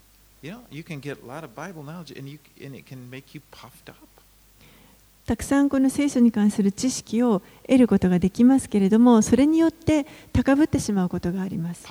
[5.27, 11.85] たくさんこの聖書に関する知識を得ることができますけれども、それによって高ぶってしまうことがあります。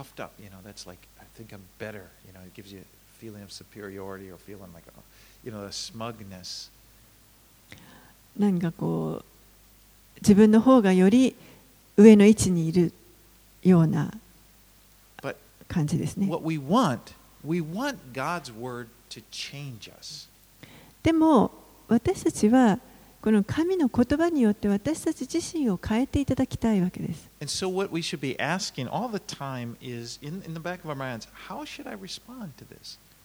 [8.38, 9.24] なん何かこう
[10.20, 11.34] 自分の方がより
[11.96, 12.92] 上の位置にいる
[13.62, 14.12] ような
[15.68, 16.28] 感じですね。
[21.02, 21.50] でも
[21.88, 22.78] 私たちは
[23.20, 27.28] この神の言葉によって私たち自身を変えていただきたいわけです。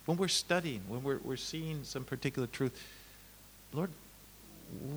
[0.08, 2.72] When we're studying, when we're, we're seeing some particular truth,
[3.74, 3.90] Lord,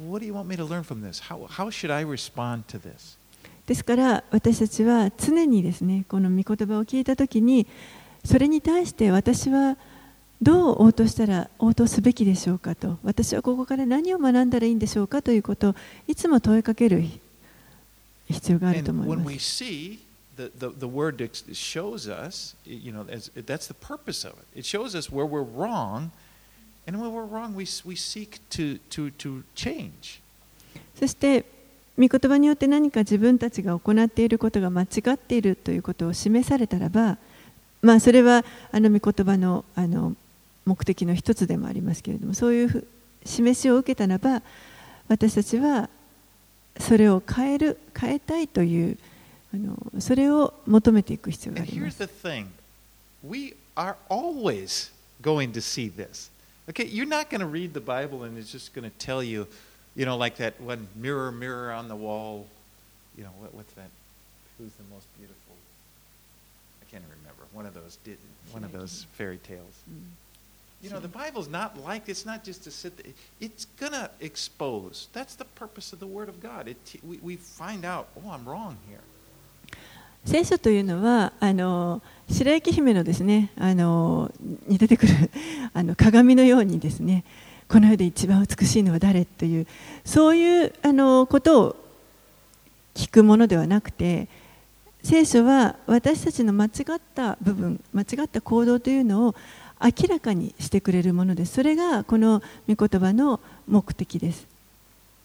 [0.06, 1.18] what do you want me to learn from this?
[1.18, 3.18] How, how should I respond to this?
[3.66, 7.66] ですから私たちは常にですねこの御言葉を聞いたときに
[8.24, 9.76] それに対して私は
[10.42, 15.74] どう応答したら応答すべきでしょうかと私はここから何を学んだらいいんでしょうかということを
[16.08, 17.04] いつも問いかける
[18.28, 20.09] 必要があると思います。
[20.40, 24.60] The, the, the word shows us, you know, as, that's the purpose of it.
[24.60, 26.12] It shows us where we're wrong,
[26.86, 30.20] and when we're wrong, we, we seek to, to, to change.
[30.94, 31.44] そして
[31.98, 37.16] 御言葉によって何か自分たちが行っていることが間違っているということを示されたらば、
[37.82, 40.14] まあ、それはあの御言葉のあの
[40.66, 42.86] 目的の一つでもありますけれどもそういうふ
[43.24, 44.42] 示しを受けたならば
[45.08, 45.88] 私たちは
[46.78, 48.98] それを変える変えたいという
[49.53, 52.47] あのそれを求めていく必要があ And りま here's す the。thing
[53.27, 54.91] we are always
[55.21, 56.29] going to see this.
[56.69, 59.47] Okay, you're not going to read the Bible and it's just going to tell you,
[59.95, 62.47] You know, like that one mirror, mirror on the wall.
[63.17, 63.89] You know, what, what's that?
[64.57, 65.55] Who's the most beautiful?
[66.81, 67.43] I can't remember.
[67.53, 68.17] One of those did
[68.51, 69.73] one of those fairy tales.
[70.81, 73.13] You know, the Bible's not like it's not just to sit there.
[73.39, 75.07] It's gonna expose.
[75.13, 76.67] That's the purpose of the Word of God.
[76.67, 76.77] It,
[77.07, 78.99] we, we find out, oh, I'm wrong here.
[80.24, 84.30] 聖書というのはあの白雪姫のですねあの
[84.66, 85.30] に出てくる
[85.72, 87.24] あの鏡のようにですね
[87.68, 89.66] この世で一番美しいのは誰という
[90.04, 91.76] そういうあのことを
[92.94, 94.28] 聞くものではなくて
[95.02, 99.34] 聖書は私たちの間違った部分間違った行動というのを
[99.82, 101.54] 明らかにしてくれるものです。
[101.54, 104.49] それがこの御言葉の目的です。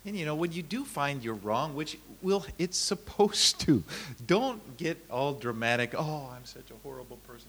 [0.06, 3.84] And you know, when you do find you're wrong, which will it's supposed to,
[4.28, 5.96] don't get all dramatic.
[5.98, 7.48] Oh, I'm such a horrible person.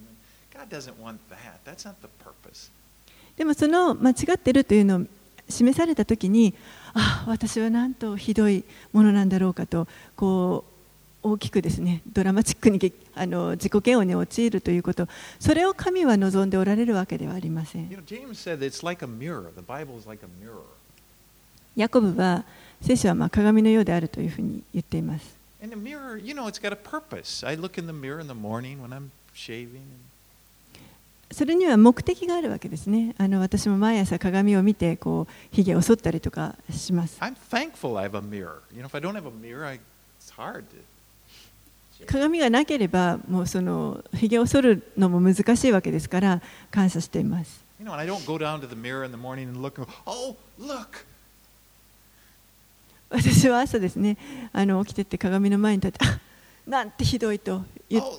[0.54, 1.60] God doesn't want that.
[1.64, 2.70] That's not the purpose.
[3.36, 5.06] でもその間違ってるというのを
[5.48, 6.54] 示されたときに、
[6.94, 9.86] ああ、私はなんとひどいものなんだろうかと、
[10.16, 10.64] こ
[11.22, 17.90] う大きくですね、ドラマチックにあの自己嫌悪に陥るということ、それを神は望んでおられるわけではありません。
[17.90, 19.52] You know, James said it's like a mirror.
[19.54, 20.62] The Bible is like a mirror.
[21.76, 22.44] ヤコブは
[22.80, 25.36] 聖書はまあ鏡のようであるというふうに言っています。
[31.30, 33.14] それには目的があるわけですね。
[33.18, 37.18] あの私も毎朝鏡を見て、こう、髭を剃ったりとかします。
[42.06, 47.64] 鏡がなければ、もうその髭を剃るのも難しいわけですから、感謝しています。
[53.08, 54.16] 私は朝ですね
[54.52, 55.98] あの起きてって鏡の前に立って
[56.66, 58.10] なんてひどいと言って、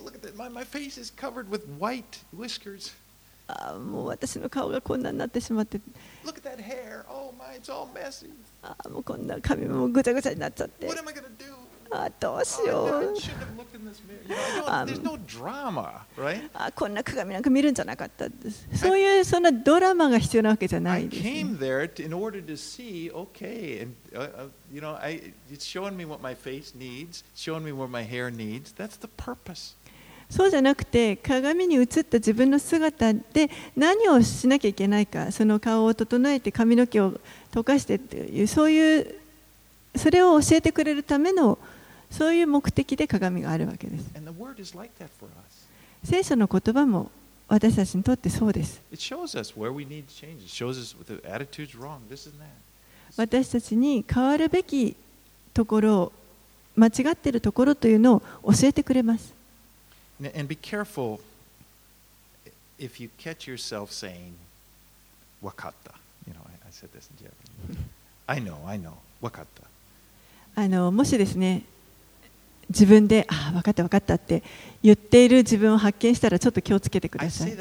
[3.47, 5.81] あもう私の顔がこんなになってしまって、
[7.09, 7.33] oh,
[8.61, 10.88] あもうこんな髪もぐちゃぐちゃになっちゃって。
[11.91, 13.15] あどうしよう。
[16.53, 18.67] あこんな鏡なんか見るんじゃなかったんです。
[18.75, 21.23] そういうそんなドラマが必要なわけじゃないです、
[30.29, 37.13] そうじゃなくて、鏡に映った自分の姿で何をしなきゃいけないか、その顔を整えて髪の毛を
[37.51, 39.15] 溶かしてっていう、そういう、
[39.95, 41.57] それを教えてくれるための。
[42.12, 44.05] そういう目的で鏡があるわけです。
[46.03, 47.12] 聖書の言葉も
[47.47, 48.82] 私たちにとってそうです。
[53.16, 54.95] 私たちに変わるべき
[55.53, 56.12] ところ、
[56.76, 59.34] 間違っているところというのを教えてくれます。
[70.55, 71.64] あのもしですね
[72.70, 74.43] 自分で、ああ、分かった、分かったって
[74.84, 77.51] 言っている自分を発見したら、ちょっと気をつけてください。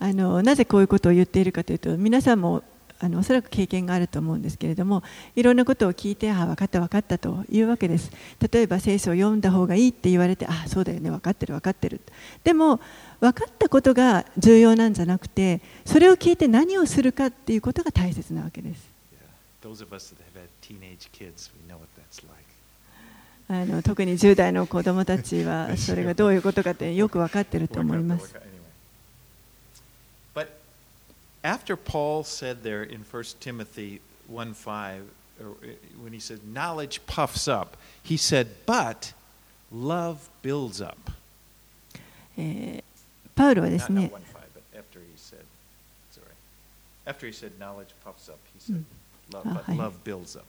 [0.00, 2.62] あのなぜこういうことを言っているかというと皆さんも
[3.00, 5.04] あのおそらく経験があると思うんですけれども
[5.36, 8.10] いろんなことを聞いてああ分かった分かったというわけです。
[8.50, 12.00] 例えば聖書を読んだ方がいいって言われてああそうだよね分かってる分かってる。
[12.42, 12.80] でも
[13.20, 18.88] 分かったことが重要なんじゃなくてそれを聞いて何をするかっていうことが大切なわけです.
[23.50, 28.68] あの特に10代の子どもたちはそれがどういうことかってよく分かってると思います Wakata, wakata, anyway.
[30.34, 30.48] But
[31.48, 35.02] after Paul said there in 1 Timothy 1 5,
[35.40, 35.52] or, uh,
[36.02, 39.12] when he said, knowledge puffs up, he said, but
[39.72, 40.98] love builds up.
[42.36, 42.84] えー
[43.34, 45.44] パウロはですね one five, but after he said,
[46.10, 46.26] sorry,
[47.06, 48.84] after he said knowledge puffs up, he said,
[49.32, 49.76] love, Ah, but hi.
[49.76, 50.44] love builds up.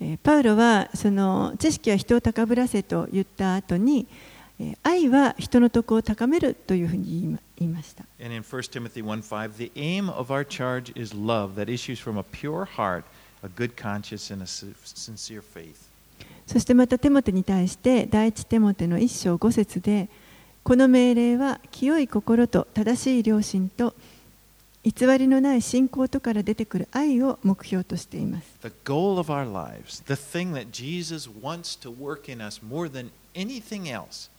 [0.00, 4.33] えーパウロはその知識は人を高ぶらせと言った後に、えー
[4.82, 8.04] 愛は人の徳を高めるというふうに言いました。
[8.20, 12.18] And in 1 Timothy 1 5, the aim of our charge is love that issues from
[12.18, 13.04] a pure heart,
[13.42, 15.76] a good conscience, and a si- sincere faith.
[16.46, 20.08] そしてまたテモテに対して第一テモテの一章五節で
[20.62, 23.94] この命令は清い心と正しい良心と
[24.84, 28.46] 偽りのない信仰とから出てくる愛を目標としています。
[28.62, 33.10] The goal of our lives, the thing that Jesus wants to work in us more than
[33.34, 34.30] anything else,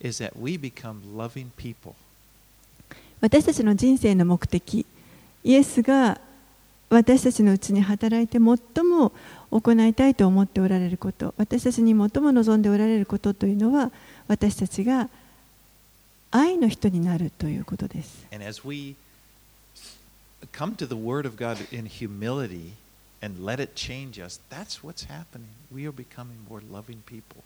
[0.00, 1.94] is that we become loving people.
[3.20, 4.86] 私たちの人生の目的
[5.42, 6.20] イエスが
[6.88, 9.12] 私たちのうちに働いて最も
[9.50, 13.90] 行いたいと思っておられること私たちに最も望んでおられることというのは
[14.28, 15.08] 私たちが
[16.30, 18.26] 愛の人になるということです。
[18.32, 18.94] And as we
[20.52, 22.72] come to the Word of God in humility
[23.22, 25.48] and let it change us, that's what's happening.
[25.74, 27.42] We are becoming more loving people.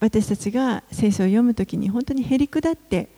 [0.00, 3.08] 私たちが聖書を読むときに本当にへりくだって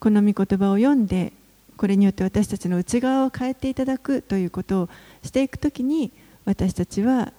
[0.00, 1.32] この御言葉を読んで
[1.76, 4.88] これによって私たちの内側を変えていただくということを
[5.22, 6.12] していくときに
[6.44, 7.32] 私たちは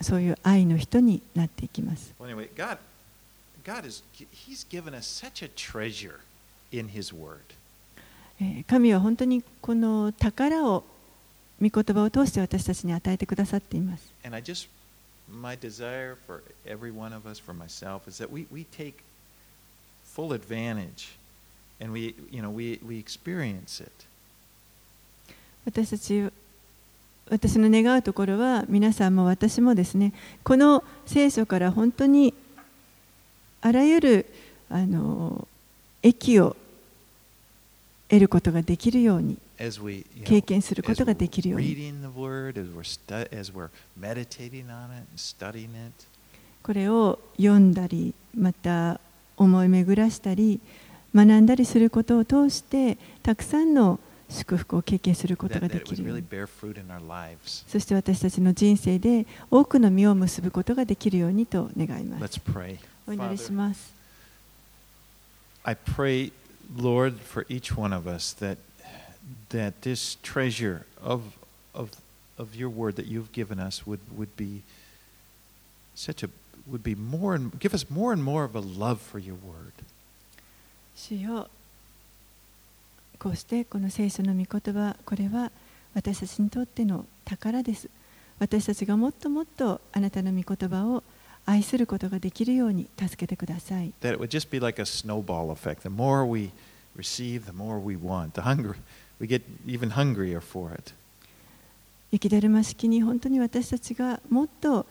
[0.00, 2.14] そういう愛の人になっていきます。
[2.18, 2.78] Well, anyway, God,
[3.64, 6.20] God is He's given us such a treasure
[6.72, 7.38] in His Word.
[8.40, 10.84] えー神は本当にこの宝を
[11.60, 14.12] 御言葉を通して私たちに与えてくださっています。
[14.24, 14.68] And I just,
[15.32, 19.02] my desire for every one of us, for myself, is that we, we take
[20.04, 21.12] full advantage
[21.80, 23.92] and we, you know, we, we experience it.
[25.64, 26.32] 私たち
[27.30, 32.34] 私の願うところは皆さんも私もですねこの聖書から本当に
[33.60, 34.26] あらゆる
[34.68, 35.46] あの
[36.02, 36.56] 益を
[38.08, 39.38] 得ることができるように
[40.24, 41.92] 経験することができるように。
[46.62, 49.00] これを読んだり、また
[49.36, 50.60] 思い巡らしたり、
[51.14, 56.24] 学んだりすることを通して、たくさんの祝福を経験することができるように。
[57.68, 62.40] そして私たちの人生で多くの実を結ぶことができるようにと願います。
[63.06, 63.92] お祈りします。
[65.64, 66.32] I pray,
[66.76, 68.56] Lord, for each one of us that
[69.51, 71.21] that this treasure of
[71.73, 71.91] of
[72.37, 74.61] of your word that you've given us would would be
[75.95, 76.29] such a
[76.69, 79.73] would be more and give us more and more of a love for your word.
[80.95, 81.47] 主よ
[83.19, 85.51] こうしてこの聖書の御言葉これは
[85.93, 87.89] 私たちにとっての宝です
[88.39, 91.03] 私たちがもっともっとあなたの御言葉を
[91.45, 95.81] 愛することができるように助けてください That it would just be like a snowball effect.
[95.81, 96.51] The more we
[96.95, 98.33] receive, the more we want.
[98.33, 98.75] The hunger
[99.22, 100.92] we get even hungrier for it.
[102.10, 104.84] 雪だるま式に本当に私たちがもっと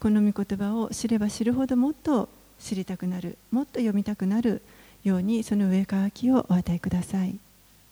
[0.00, 2.28] この御言葉を知れば知るほどもっと
[2.58, 4.62] 知りたくなるもっと読みたくなる
[5.04, 7.38] ようにその上かきをお与えください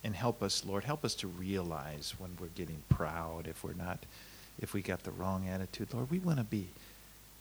[0.05, 3.99] And help us, Lord, help us to realize when we're getting proud, if we're not,
[4.61, 5.95] if we got the wrong attitude.
[5.95, 6.67] Lord, we want to be,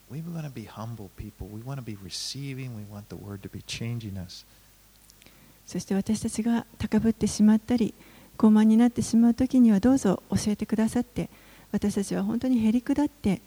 [0.10, 1.50] we want to be humble people.
[1.52, 2.74] We want to be receiving.
[2.74, 4.46] We want the word to be changing us.
[5.66, 7.94] そして私たちが高ぶってしまったり
[8.38, 11.30] 傲慢になってしまう時にはどうぞ教えてくださって
[11.72, 13.42] 私たちは本当にへりくだって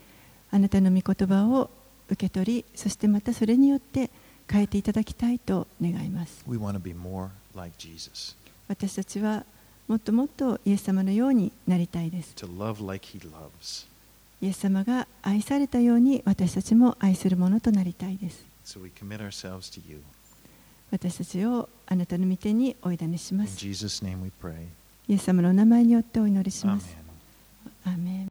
[0.50, 1.70] あなたの御言葉を
[2.08, 4.10] 受け取りそしてまたそれによって
[4.50, 6.44] 変えていただきたいと願います。
[6.48, 7.76] like
[8.68, 9.44] 私たちは
[9.88, 12.34] もっともっとイエス様のようになりたいです。
[12.86, 13.18] Like.
[14.40, 18.44] イエス様が愛されたように私たちも愛するものとなりたいです。
[18.64, 18.80] So
[20.90, 24.54] 私たちをあなたの御手にお委ねしま In す Jesus' name we pray.
[25.08, 26.96] イエス様のお名前によってお祈りしま.す
[27.84, 28.28] アーメン